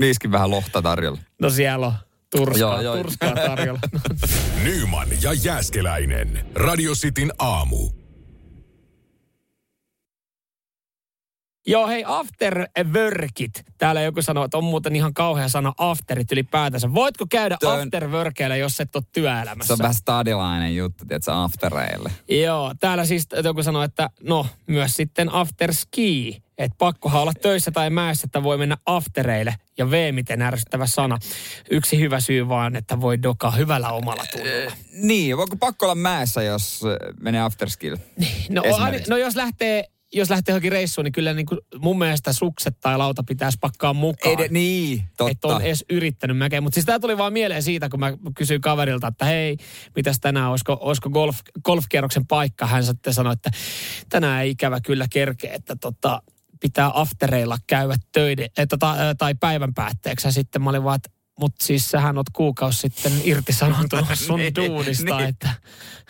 [0.00, 1.18] niiskin vähän lohta tarjolla?
[1.40, 2.07] No siellä on.
[2.36, 2.96] Turskaa, joo, joo.
[2.96, 3.80] turskaa tarjolla.
[4.64, 6.46] Nyman ja Jääskeläinen.
[6.54, 7.97] Radio Cityn aamu.
[11.68, 13.64] Joo, hei, afterworkit.
[13.78, 16.94] Täällä joku sanoo, että on muuten ihan kauhea sana afterit ylipäätänsä.
[16.94, 17.80] Voitko käydä Tön...
[17.80, 19.66] afterworkeilla, jos et ole työelämässä?
[19.66, 22.10] Se on vähän stadilainen juttu, tiedätkö, aftereille.
[22.28, 26.42] Joo, täällä siis joku sanoo, että no, myös sitten afterski.
[26.58, 29.54] Että pakkohan olla töissä tai mäessä, että voi mennä aftereille.
[29.78, 31.18] Ja V, miten ärsyttävä sana.
[31.70, 34.72] Yksi hyvä syy vaan, että voi dokaa hyvällä omalla tunnolla.
[34.92, 36.82] niin, voiko pakko olla mäessä, jos
[37.20, 38.00] menee afterskille?
[38.50, 38.62] No,
[39.08, 42.98] no jos lähtee jos lähtee johonkin reissuun, niin kyllä niin kuin mun mielestä sukset tai
[42.98, 44.40] lauta pitäisi pakkaa mukaan.
[44.40, 45.30] Ei, niin, totta.
[45.30, 46.60] Että on edes yrittänyt mäkeä.
[46.60, 49.56] Mutta siis tämä tuli vaan mieleen siitä, kun mä kysyin kaverilta, että hei,
[49.96, 52.66] mitäs tänään, olisiko, olisiko golf, golfkierroksen paikka?
[52.66, 53.50] Hän sitten sanoi, että
[54.08, 56.22] tänään ei ikävä kyllä kerkeä, että tota,
[56.60, 60.28] pitää aftereilla käydä töiden, että, tota, tai päivän päätteeksi.
[60.28, 64.54] Ja sitten mä olin vaan, että mutta siis sähän oot kuukausi sitten irtisanoutunut sun niin,
[64.54, 65.28] duunista, niin.
[65.28, 65.50] että,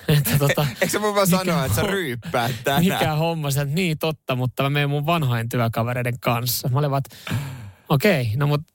[0.09, 2.85] että tota, Eikö sä voi vaan sanoa, että sä ryyppäät tänään?
[2.85, 6.69] Mikä homma, sä, niin totta, mutta mä menen mun vanhojen työkavereiden kanssa.
[6.69, 7.03] Mä olin vaan,
[7.89, 8.73] okei, okay, no mutta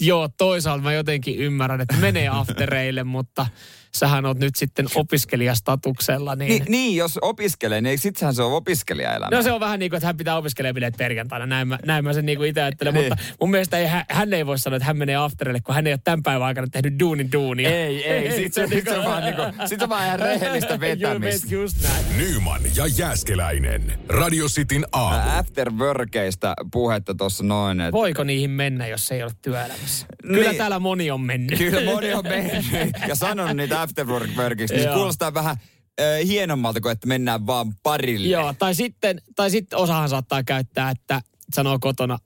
[0.00, 3.46] joo, toisaalta mä jotenkin ymmärrän, että menee aftereille, mutta
[3.94, 6.34] sähän oot nyt sitten opiskelijastatuksella.
[6.36, 9.36] Niin, niin, niin jos opiskelee, niin sittenhän se on opiskelijaelämä.
[9.36, 11.46] No se on vähän niin kuin, että hän pitää opiskelebileet perjantaina.
[11.46, 12.94] Näin mä, näin mä sen niin kuin itse ajattelen.
[12.94, 13.08] niin.
[13.08, 15.92] Mutta mun mielestä ei, hän ei voi sanoa, että hän menee afterille, kun hän ei
[15.92, 17.70] ole tämän päivän aikana tehnyt duunin duunia.
[17.70, 18.32] Ei, ei.
[18.36, 21.54] Sitten se, sit se, on vaan, niin kuin, sit on vaan ihan rehellistä vetämistä.
[21.54, 22.04] just näin.
[22.18, 23.98] Nyman ja Jääskeläinen.
[24.08, 25.38] Radio Cityn aamu.
[25.38, 27.80] Afterworkeista puhetta tuossa noin.
[27.80, 27.92] Että...
[27.92, 30.06] Voiko niihin mennä, jos ei ole työelämässä?
[30.22, 30.56] Kyllä niin.
[30.58, 31.58] täällä moni on mennyt.
[31.58, 32.64] Kyllä moni on mennyt.
[33.08, 35.56] Ja sanon niitä afterworkista, niin se kuulostaa vähän
[36.00, 38.28] äh, hienommalta kuin, että mennään vaan parille.
[38.28, 42.18] Joo, tai sitten, tai sitten osahan saattaa käyttää, että sanoo kotona,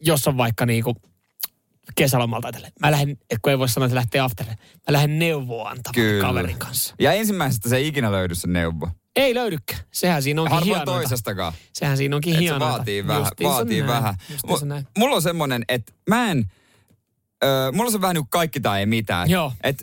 [0.00, 0.96] jos on vaikka niinku
[1.94, 2.72] kesälomalta ajatellen.
[2.80, 4.56] Mä lähden, kun ei voi sanoa, että lähtee afterille.
[4.88, 6.26] Mä lähden neuvoa antamaan Kyllä.
[6.26, 6.94] kaverin kanssa.
[6.98, 8.88] Ja ensimmäisestä se ei ikinä löydy se neuvo.
[9.16, 9.80] Ei löydykään.
[9.92, 10.92] Sehän siinä onkin Harvoin hienointa.
[10.92, 11.52] toisestakaan.
[11.72, 13.22] Sehän siinä onkin Et se vaatii vähän.
[13.22, 13.88] Justiinsa Vaatii näin.
[13.92, 14.14] vähän.
[14.30, 14.86] Justiinsa näin.
[14.98, 16.52] mulla on semmonen, että mä en...
[17.44, 19.30] Öö, mulla on se vähän niin kuin kaikki tai ei mitään.
[19.30, 19.52] Joo.
[19.62, 19.82] Et,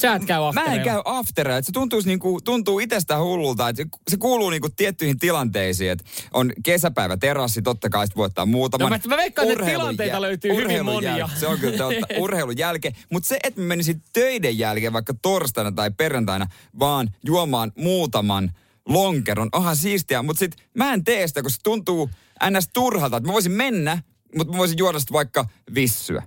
[0.00, 1.62] Sä et käy Mä en käy aftereilla.
[1.62, 7.16] Se tuntuisi niinku, tuntuu itsestä hullulta, että se, kuuluu niinku tiettyihin tilanteisiin, että on kesäpäivä
[7.16, 8.90] terassi, totta kai sit voi ottaa muutaman.
[8.92, 11.16] No, mä- mä veikkaan, että tilanteita jäl- löytyy hyvin monia.
[11.26, 12.94] jäl- Se on kyllä totta, urheilun jälkeen.
[13.12, 16.46] Mutta se, että mä menisin töiden jälkeen vaikka torstaina tai perjantaina,
[16.78, 18.50] vaan juomaan muutaman
[18.88, 20.22] lonkeron, onhan siistiä.
[20.22, 22.10] Mutta sit mä en tee sitä, koska se tuntuu
[22.50, 22.68] ns.
[22.72, 23.16] turhalta.
[23.16, 24.02] Että mä voisin mennä,
[24.36, 26.22] mutta mä voisin juoda sit vaikka vissyä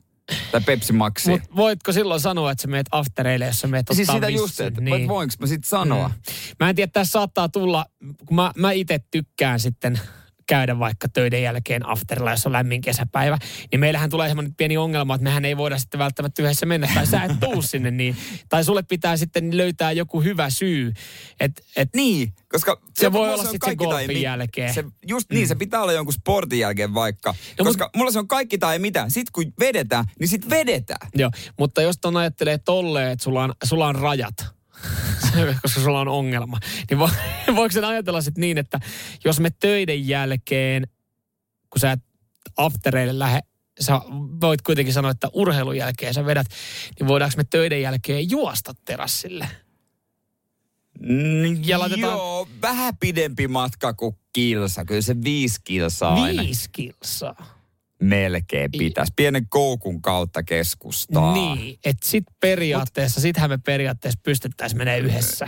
[0.52, 1.32] tai Pepsi Maxia.
[1.32, 4.82] Mut voitko silloin sanoa, että sä meet aftereille, jos sä meet Siis sitä just, että
[4.82, 5.08] niin.
[5.08, 6.08] voinko mä sit sanoa.
[6.08, 6.14] Mm.
[6.60, 7.86] Mä en tiedä, tässä saattaa tulla,
[8.26, 10.00] kun mä, mä itse tykkään sitten
[10.48, 13.38] käydä vaikka töiden jälkeen afterilla, jos on lämmin kesäpäivä,
[13.72, 17.08] niin meillähän tulee semmoinen pieni ongelma, että mehän ei voida sitten välttämättä yhdessä mennä, tai
[17.08, 18.18] sä et tuu sinne niin.
[18.50, 20.94] Tai sulle pitää sitten löytää joku hyvä syy.
[21.40, 24.74] Et, et, Niin, koska Se voi olla on sit kaikki sen tai golfin mi- jälkeen.
[24.74, 27.36] Se, just niin, se pitää olla jonkun sportin jälkeen vaikka.
[27.60, 27.96] No, koska mut...
[27.96, 29.06] mulla se on kaikki tai mitä.
[29.08, 31.10] Sitten kun vedetään, niin sit vedetään.
[31.16, 34.57] Joo, mutta jos ton ajattelee tolleen, että sulla on, sulla on rajat,
[35.62, 36.60] koska sulla on ongelma,
[36.90, 37.10] niin vo,
[37.56, 38.80] voiko sen ajatella sitten niin, että
[39.26, 40.88] jos me töiden jälkeen,
[41.70, 42.00] kun sä et
[42.58, 43.40] aftereille lähde,
[43.80, 44.02] sä
[44.42, 46.48] voit kuitenkin sanoa, että urheilun jälkeen sä vedät,
[47.00, 49.48] niin voidaanko me töiden jälkeen juosta terassille?
[51.00, 54.86] Mm, Ja laitetaan- Joo, vähän pidempi matka kuin kilsa.
[54.86, 57.57] Kyllä se viisi kilsaa aina Viisi kilsaa.
[58.02, 59.14] Melkein pitäisi.
[59.16, 61.34] Pienen koukun kautta keskustaa.
[61.34, 65.48] Niin, että sit periaatteessa, sittenhän me periaatteessa pystyttäisiin menemään yhdessä.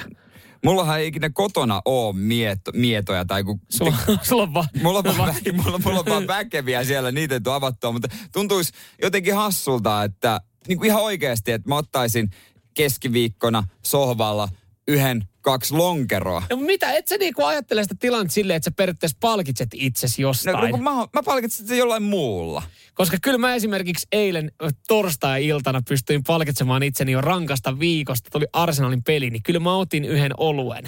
[0.65, 3.62] Mullahan ei ikinä kotona ole mieto, mietoja tai kun...
[3.69, 4.67] Sulla, sulla on vaan...
[4.81, 8.07] Mulla on, vaan, vä- mulla, mulla on vaan väkeviä siellä, niitä ei tule avattua, mutta
[8.33, 12.29] tuntuisi jotenkin hassulta, että niin kuin ihan oikeasti, että mä ottaisin
[12.73, 14.49] keskiviikkona sohvalla
[14.89, 16.43] yhden, kaksi lonkeroa.
[16.49, 20.30] No mitä, et sä niinku ajattele sitä tilannetta silleen, että sä periaatteessa palkitset itsesi No,
[20.30, 20.71] jostain?
[20.71, 22.63] kun mä, mä palkitsin sitä jollain muulla.
[22.93, 24.52] Koska kyllä mä esimerkiksi eilen
[24.88, 28.30] torstai-iltana pystyin palkitsemaan itseni jo rankasta viikosta.
[28.32, 30.84] Tuli Arsenalin peli, niin kyllä mä otin yhden oluen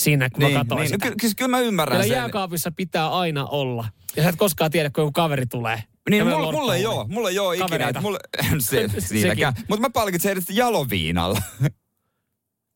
[0.00, 0.88] siinä, kun niin, mä katsoin niin.
[0.88, 1.08] sitä.
[1.08, 2.16] No, kyllä, kyllä mä ymmärrän Kyllä sen.
[2.16, 3.88] jääkaapissa pitää aina olla.
[4.16, 5.82] Ja sä et koskaan tiedä, kun joku kaveri tulee.
[6.10, 8.00] Niin, mulla, mulla ei ole, mulla ei ole ikinä.
[8.00, 8.18] Mulla,
[8.58, 9.54] se, siinäkään.
[9.68, 11.42] Mutta mä palkitsen edes jaloviinalla.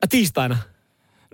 [0.03, 0.57] Ja tiistaina.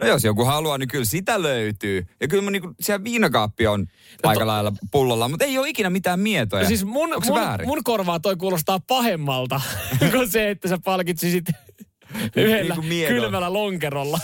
[0.00, 2.06] No jos joku haluaa, niin kyllä sitä löytyy.
[2.20, 3.80] Ja kyllä mun niinku, siellä viinakaappi on
[4.24, 6.62] No aika to- lailla pullolla, mutta ei ole ikinä mitään mietoja.
[6.62, 7.68] No siis mun, Onko se mun, väärin?
[7.68, 9.60] mun korvaa toi kuulostaa pahemmalta
[10.12, 11.44] kuin se, että sä palkitsisit
[12.36, 13.20] yhdellä Niinku miedolla.
[13.22, 14.18] kylmällä lonkerolla.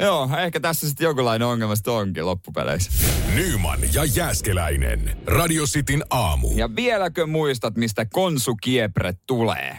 [0.00, 2.92] Joo, ehkä tässä sitten jonkinlainen ongelma sitten onkin loppupeleissä.
[3.34, 5.16] Nyman ja Jääskeläinen.
[5.26, 6.48] Radio Cityn aamu.
[6.54, 9.76] Ja vieläkö muistat, mistä konsukiepre tulee?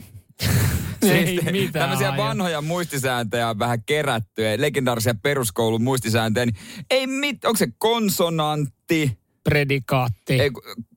[1.11, 2.25] Ei mitään Tämmöisiä hajua.
[2.25, 6.45] vanhoja muistisääntöjä on vähän kerätty, ja legendaarisia peruskoulun muistisääntöjä.
[6.45, 6.55] Niin
[6.89, 10.33] ei mit, onko se konsonantti, Predikaatti.
[10.41, 10.49] ei,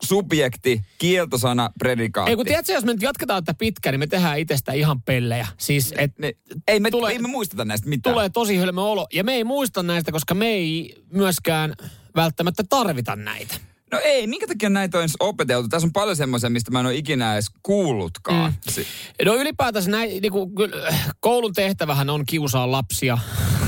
[0.05, 2.31] subjekti, kieltosana, predikaatti?
[2.31, 5.47] Ei kun tiedätkö, jos me nyt jatketaan tätä pitkään, niin me tehdään itsestä ihan pellejä.
[5.59, 6.33] Siis, et Ne,
[6.69, 8.15] ei, me, Tulee- ei me muisteta näistä mitään.
[8.15, 9.07] tulee tosi hölmö olo.
[9.13, 11.75] Ja me ei muista näistä, koska me ei myöskään
[12.17, 13.55] välttämättä tarvita näitä.
[13.93, 15.69] No ei, minkä takia näitä on edes opeteltu?
[15.69, 18.51] Tässä on paljon semmoisia, mistä mä en ole ikinä edes kuullutkaan.
[18.53, 18.73] Mm.
[18.73, 18.87] Si-
[19.25, 23.19] No ylipäätänsä näin, niin kuin, kyllä, koulun tehtävähän on kiusaa lapsia.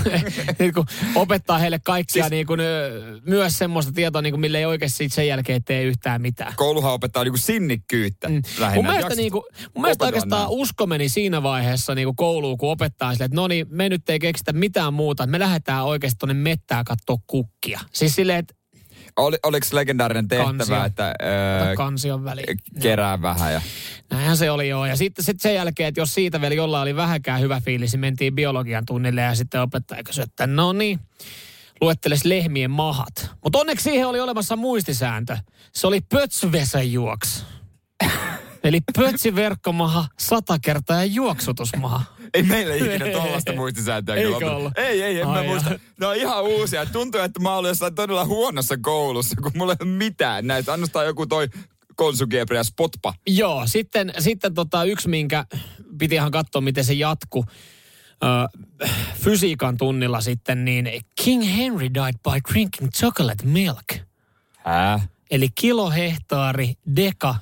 [0.59, 4.59] niin kuin, opettaa heille kaikkia Siis- niin kuin, ö, myös semmoista tietoa, niin kuin, mille
[4.59, 6.53] ei oikeasti sen jälkeen tee yhtään mitään.
[6.57, 8.43] Kouluhan opettaa niinku sinnikkyyttä mm.
[8.59, 8.75] lähinnä.
[8.83, 9.43] Mun mielestä, niin kuin,
[9.75, 10.51] mun mielestä oikeastaan näin?
[10.59, 14.11] usko meni siinä vaiheessa niin kuin kouluun, kun opettaa sille, että no niin, me nyt
[14.11, 15.27] ei keksitä mitään muuta.
[15.27, 17.81] Me lähdetään oikeasti tuonne mettään katsoa kukkia.
[17.93, 18.55] Siis silleen, että
[19.19, 20.85] Oli, oliko legendaarinen tehtävä, Kansio.
[20.85, 22.59] että öö, kansion väliin.
[22.81, 23.61] kerää vähän ja...
[24.11, 24.87] Näinhän se oli joo.
[24.87, 28.01] Ja sitten sit sen jälkeen, että jos siitä vielä jollain oli vähänkään hyvä fiilis, niin
[28.01, 31.01] mentiin biologian tunnille ja sitten opettaja kysyi, että no niin,
[31.81, 33.31] luetteles lehmien mahat.
[33.45, 35.37] Mutta onneksi siihen oli olemassa muistisääntö.
[35.73, 37.45] Se oli pötsvesäjuoks.
[38.69, 42.05] Eli pötsiverkkomaha sata kertaa ja juoksutusmaha.
[42.35, 44.53] Ei meillä ikinä tollaista muistisääntöä kyllä ollut.
[44.53, 44.73] ollut?
[44.79, 45.71] Ei, ei, en mä Ai muista.
[45.71, 45.79] jaa.
[46.01, 46.87] Ne on ihan uusia.
[46.87, 50.73] Tuntuu, että mä olen jossain todella huonossa koulussa, kun mulla ei ole mitään näistä.
[50.73, 51.49] Ainoastaan joku toi
[51.97, 53.15] konsukiepre ja spotpa.
[53.27, 55.45] Joo, sitten, sitten tota yksi, minkä
[55.99, 57.45] piti ihan katsoa, miten se jatku.
[58.25, 58.59] Ö,
[59.15, 60.91] fysiikan tunnilla sitten, niin
[61.25, 63.87] King Henry died by drinking chocolate milk.
[64.59, 65.01] Hää?
[65.31, 67.35] Eli kilohehtaari, deka,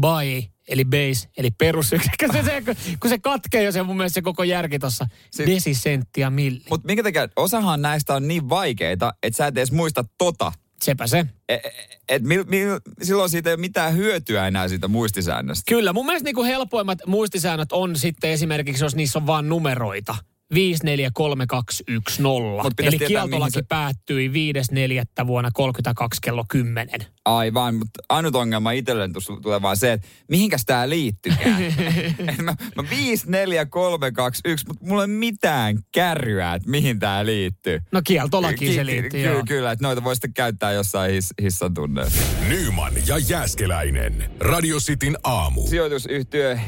[0.00, 2.28] by, eli base, eli perusyksikkö.
[2.32, 2.62] Se, se,
[3.00, 5.06] kun se katkee jo se mun mielestä se koko järki tuossa.
[5.30, 6.60] Sit- Desisenttiä milli.
[6.70, 10.52] Mutta minkä takia, osahan näistä on niin vaikeita, että sä et edes muista tota.
[10.82, 11.26] sepä se.
[11.48, 11.60] Et,
[12.08, 15.62] et mil, mil, silloin siitä ei ole mitään hyötyä enää siitä muistisäännöstä.
[15.68, 20.14] Kyllä, mun mielestä niinku helpoimmat muistisäännöt on sitten esimerkiksi, jos niissä on vain numeroita.
[20.54, 22.62] 543210.
[22.62, 25.26] Mut pitäisi Eli tietää, kieltolaki se- päättyi 5.4.
[25.26, 27.00] vuonna 32 kello 10.
[27.24, 31.62] Aivan, mutta ainut ongelma itselleen tuossa tulee vaan se, että mihinkäs tää liittykään.
[32.28, 36.70] Et mä, mä 5, 4, 3, 2, 1, mutta mulla ei ole mitään kärryä, että
[36.70, 37.80] mihin tää liittyy.
[37.92, 39.42] No kieltolakiin se Ky- liittyy, ky- joo.
[39.48, 42.22] Kyllä, että noita voi sitten käyttää jossain his, hissan tunneissa.
[42.48, 44.30] Nyman ja Jääskeläinen.
[44.40, 45.66] Radio Cityn aamu.
[45.66, 46.58] Sijoitusyhtiö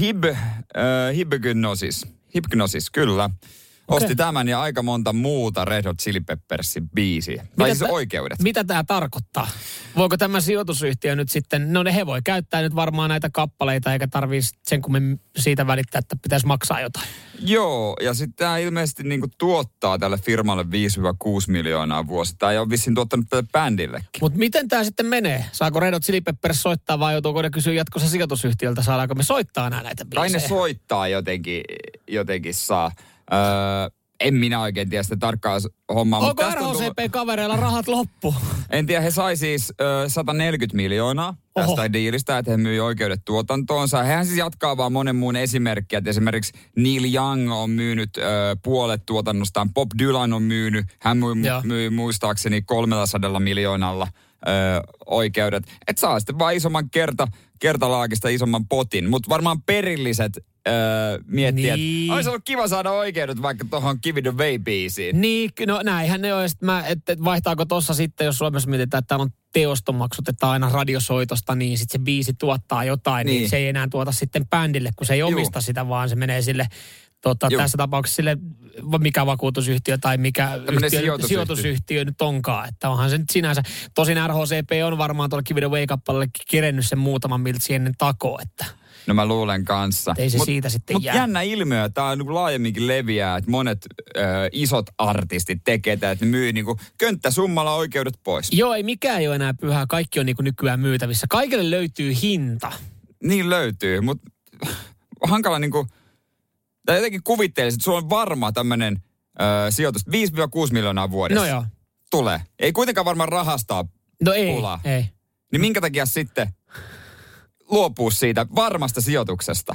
[0.00, 0.36] Hib, äh,
[1.14, 2.17] Hibgnosis.
[2.38, 3.30] Hibgnosis, kyllä.
[3.88, 4.16] Osti Okei.
[4.16, 7.46] tämän ja aika monta muuta Red Hot Chili Peppersin biisiä.
[7.58, 8.42] Tai siis tä- oikeudet.
[8.42, 9.48] Mitä tämä tarkoittaa?
[9.96, 14.08] Voiko tämä sijoitusyhtiö nyt sitten, no ne he voi käyttää nyt varmaan näitä kappaleita, eikä
[14.08, 17.06] tarvii sen kummin siitä välittää, että pitäisi maksaa jotain.
[17.40, 20.66] Joo, ja sitten tämä ilmeisesti niinku tuottaa tälle firmalle 5-6
[21.48, 24.08] miljoonaa vuosittain ja on vissiin tuottanut tälle bändillekin.
[24.20, 25.44] Mutta miten tämä sitten menee?
[25.52, 29.66] Saako Red Hot Chili Peppers soittaa vai joutuuko ne kysyä jatkossa sijoitusyhtiöltä, saadaanko me soittaa
[29.66, 30.42] enää näitä biisejä?
[30.42, 31.62] ne soittaa jotenkin,
[32.08, 32.92] jotenkin saa.
[33.32, 33.38] Öö,
[34.20, 35.58] en minä oikein tiedä sitä tarkkaa
[35.94, 36.20] hommaa.
[36.20, 38.34] Onko tästä on tullut- RHCP-kavereilla rahat loppu?
[38.70, 41.92] En tiedä, he sai siis ö, 140 miljoonaa tästä Oho.
[41.92, 44.02] diilistä, että he myi oikeudet tuotantoonsa.
[44.02, 48.22] Hehän siis jatkaa vaan monen muun esimerkkiä, että esimerkiksi Neil Young on myynyt ö,
[48.62, 51.62] puolet tuotannostaan, Bob Dylan on myynyt, hän myi, Joo.
[51.64, 54.08] myi muistaakseni 300 miljoonalla
[54.48, 54.50] ö,
[55.06, 55.64] oikeudet.
[55.88, 57.28] Että saa sitten vaan isomman kerta,
[57.60, 62.02] kertalaakista isomman potin, mutta varmaan perilliset ö, miettii, Niin.
[62.04, 65.20] että olisi ollut kiva saada oikeudet vaikka tuohon Give It Away-biisiin.
[65.20, 66.48] Niin, no näinhän ne on.
[66.62, 71.54] Mä, että vaihtaako tossa sitten, jos Suomessa mietitään, että täällä on teostomaksut, että aina radiosoitosta,
[71.54, 73.38] niin sitten se biisi tuottaa jotain, niin.
[73.38, 73.50] Niin.
[73.50, 76.66] se ei enää tuota sitten bändille, kun se ei omista sitä, vaan se menee sille
[77.20, 78.36] Tota, tässä tapauksessa sille,
[78.98, 81.28] mikä vakuutusyhtiö tai mikä yhtiö, sijoitusyhtiö.
[81.28, 82.68] sijoitusyhtiö nyt onkaan.
[82.68, 83.62] Että onhan se nyt sinänsä.
[83.94, 88.64] Tosin RHCP on varmaan tuolla Give It Away-kappaleelle kerennyt sen muutaman miltsi ennen takoa, että
[89.06, 90.14] No mä luulen kanssa.
[90.18, 91.14] Ei se siitä sitten mut jää.
[91.16, 93.78] jännä ilmiö, tämä niinku laajemminkin leviää, että monet
[94.16, 94.20] ö,
[94.52, 98.48] isot artistit tekee tätä, että ne myy niinku könttäsummalla oikeudet pois.
[98.52, 99.86] joo, ei mikään ei ole enää pyhää.
[99.88, 101.26] Kaikki on niin kuin nykyään myytävissä.
[101.30, 102.72] Kaikille löytyy hinta.
[103.22, 104.30] Niin löytyy, mutta
[105.30, 105.86] hankala niinku,
[106.86, 109.02] tai jotenkin kuvittelisin, että sulla on varma tämmöinen
[109.70, 110.12] sijoitus, 5-6
[110.72, 111.44] miljoonaa vuodessa.
[111.44, 111.64] No joo.
[112.10, 112.40] Tulee.
[112.58, 113.84] Ei kuitenkaan varmaan rahastaa,
[114.22, 114.80] No ei, Pulaa.
[114.84, 115.04] ei.
[115.52, 116.48] niin minkä takia sitten
[117.70, 119.74] luopuu siitä varmasta sijoituksesta?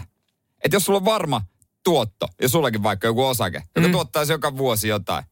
[0.64, 1.42] Että jos sulla on varma
[1.84, 3.92] tuotto, ja sullakin vaikka joku osake, joka Mm.
[3.92, 5.24] tuottaisi joka vuosi jotain,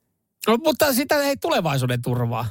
[0.47, 2.45] No, mutta sitä ei tulevaisuuden turvaa.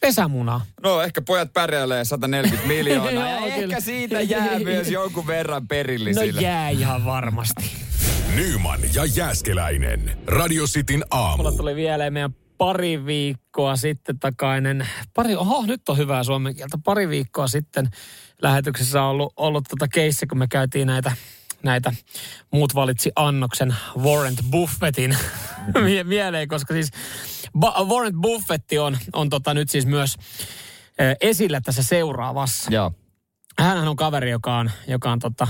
[0.00, 0.66] Pesämunaa.
[0.82, 3.80] No ehkä pojat pärjäilee 140 miljoonaa ja ehkä kyllä.
[3.80, 6.40] siitä jää myös jonkun verran No perillisille.
[6.40, 7.70] jää ihan varmasti.
[8.34, 10.18] Nyman ja Jääskeläinen.
[10.26, 11.36] Radio Cityn aamu.
[11.36, 16.78] Mulla tuli vielä meidän pari viikkoa sitten takainen, pari, oho, nyt on hyvää suomen kieltä,
[16.84, 17.90] pari viikkoa sitten
[18.42, 21.12] lähetyksessä on ollut, ollut tota keissi, kun me käytiin näitä,
[21.62, 21.92] näitä
[22.50, 25.16] muut valitsi annoksen Warren Buffettin
[25.84, 26.90] mie- mieleen, koska siis
[27.58, 30.16] ba- Warren Buffetti on, on tota nyt siis myös
[30.98, 32.72] eh, esillä tässä seuraavassa.
[32.72, 32.92] Joo.
[33.58, 35.48] Hänhän on kaveri, joka on, joka on tota,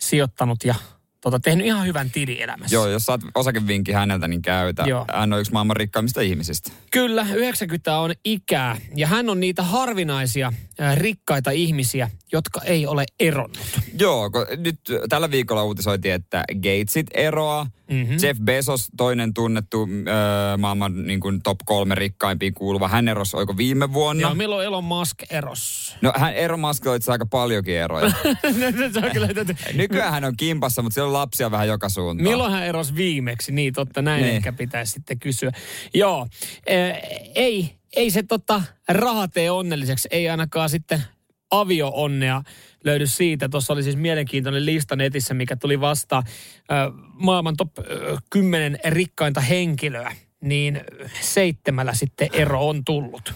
[0.00, 0.74] sijoittanut ja
[1.22, 2.76] tota, tehnyt ihan hyvän tilin elämässä.
[2.76, 4.84] Joo, jos saat osakevinkki häneltä, niin käytä.
[4.86, 5.04] Joo.
[5.12, 6.70] Hän on yksi maailman rikkaimmista ihmisistä.
[6.90, 13.04] Kyllä, 90 on ikää ja hän on niitä harvinaisia äh, rikkaita ihmisiä, jotka ei ole
[13.20, 13.58] eronnut.
[13.98, 17.64] Joo, kun nyt tällä viikolla uutisoitiin, että Gatesit eroaa.
[17.64, 18.02] Mhm.
[18.02, 18.16] Mm-hmm.
[18.22, 23.56] Jeff Bezos, toinen tunnettu äh, maailman niin kuin top kolme rikkaimpiin kuuluva, hän erosi oiko
[23.56, 24.22] viime vuonna?
[24.22, 25.96] Joo, milloin Elon Musk eros?
[26.00, 28.12] No hän Muskilla itse aika paljonkin eroja.
[29.12, 29.28] Kyllä,
[29.74, 32.28] Nykyään hän on kimpassa, mutta siellä on lapsia vähän joka suuntaan.
[32.28, 33.52] Milloin hän erosi viimeksi?
[33.52, 34.36] Niin, totta, näin Niin.
[34.36, 35.50] ehkä pitäisi sitten kysyä.
[35.94, 36.26] Joo,
[36.66, 37.02] eh,
[37.34, 41.02] ei, ei se tota raha tee onnelliseksi, ei ainakaan sitten
[41.50, 42.42] avio-onnea
[42.84, 43.48] löydy siitä.
[43.48, 49.40] Tuossa oli siis mielenkiintoinen lista netissä, mikä tuli vastaan ö, maailman top ö, 10 rikkainta
[49.40, 50.80] henkilöä, niin
[51.20, 53.34] seitsemällä sitten ero on tullut.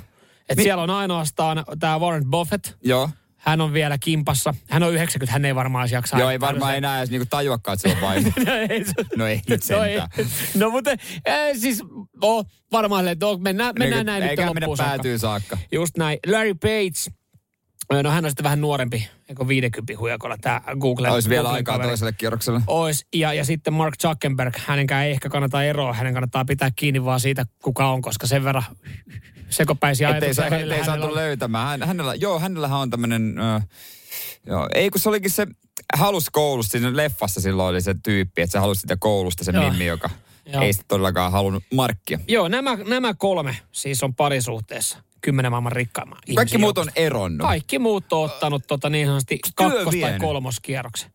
[0.48, 3.10] Et Mi- siellä on ainoastaan tämä Warren Buffett, Joo.
[3.36, 4.54] Hän on vielä kimpassa.
[4.70, 6.18] Hän on 90, hän ei varmaan edes jaksa.
[6.18, 8.30] Joo, ei varmaan enää edes niinku tajuakaan, että se on vaimo.
[8.70, 9.98] Ei se- No ei nyt No, ei.
[10.54, 10.90] no mutta
[11.28, 11.82] äh, siis
[12.20, 14.90] oh, varmaan, että oh, mennään, mennään näin nyt mennä loppuun saakka.
[14.90, 15.58] päätyy saakka.
[15.72, 16.18] Just näin.
[16.26, 17.16] Larry Page,
[17.92, 21.10] no hän on sitten vähän nuorempi, eikö 50 huijakolla tämä Google.
[21.10, 21.88] Olisi vielä Googlen aikaa kaveri.
[21.90, 22.60] toiselle kierrokselle.
[22.66, 23.06] Ois.
[23.14, 27.20] Ja, ja sitten Mark Zuckerberg, hänenkään ei ehkä kannata eroa, hänen kannattaa pitää kiinni vaan
[27.20, 28.64] siitä, kuka on, koska sen verran
[29.48, 31.24] sekopäisiä Ettei, ajatuksia saa, hänellä- ettei hänellä saatu on.
[31.24, 31.68] löytämään.
[31.80, 33.38] Hän, hänellä, joo, hänellähän on tämmöinen...
[33.38, 33.60] Ö,
[34.46, 35.46] joo, ei kun se olikin se
[35.96, 39.64] halus koulusta, siinä leffassa silloin oli se tyyppi, että se halusi sitä koulusta, se Joo.
[39.70, 40.10] Mimmi, joka
[40.46, 40.62] Joo.
[40.62, 42.18] ei todellakaan halunnut markkia.
[42.28, 44.98] Joo, nämä, nämä kolme siis on parisuhteessa.
[45.20, 47.46] Kymmenen maailman rikkaimman Kaikki ihmisen muut on eronnut.
[47.46, 51.10] Kaikki muut on ottanut tota niin sanotusti kakkos- tai kolmoskierroksen.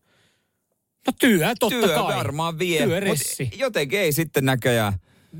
[1.06, 2.16] No työ, totta Työ kai.
[2.16, 3.50] varmaan vie, Työressi.
[3.56, 4.92] jotenkin ei sitten näköjään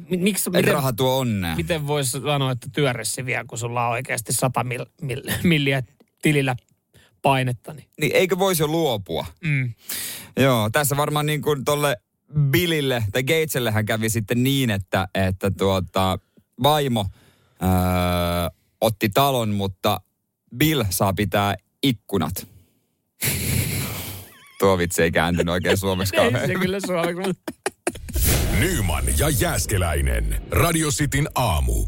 [0.09, 1.57] Mi- Miksi, miten, raha tuo onnea.
[1.57, 5.83] miten voisi sanoa, että työressi vie, kun sulla on oikeasti 100 mil, mil, milliä
[6.23, 6.57] tilillä
[7.23, 7.73] painetta?
[7.75, 7.87] Niin.
[8.01, 9.27] Niin eikö voisi jo luopua?
[9.45, 9.73] Mm.
[10.37, 11.97] Joo, tässä varmaan niin kuin tolle
[12.51, 16.19] Billille tai Gatesellehän kävi sitten niin, että, että tuota,
[16.63, 17.07] vaimo
[17.63, 17.71] öö,
[18.81, 20.01] otti talon, mutta
[20.57, 22.47] Bill saa pitää ikkunat.
[24.59, 26.47] Tuo vitsi ei kääntynyt oikein suomeksi Ei kauhean.
[26.47, 27.35] se kyllä suora, kun
[28.59, 30.43] Nyman ja Jääskeläinen.
[30.51, 31.87] Radio Cityn aamu.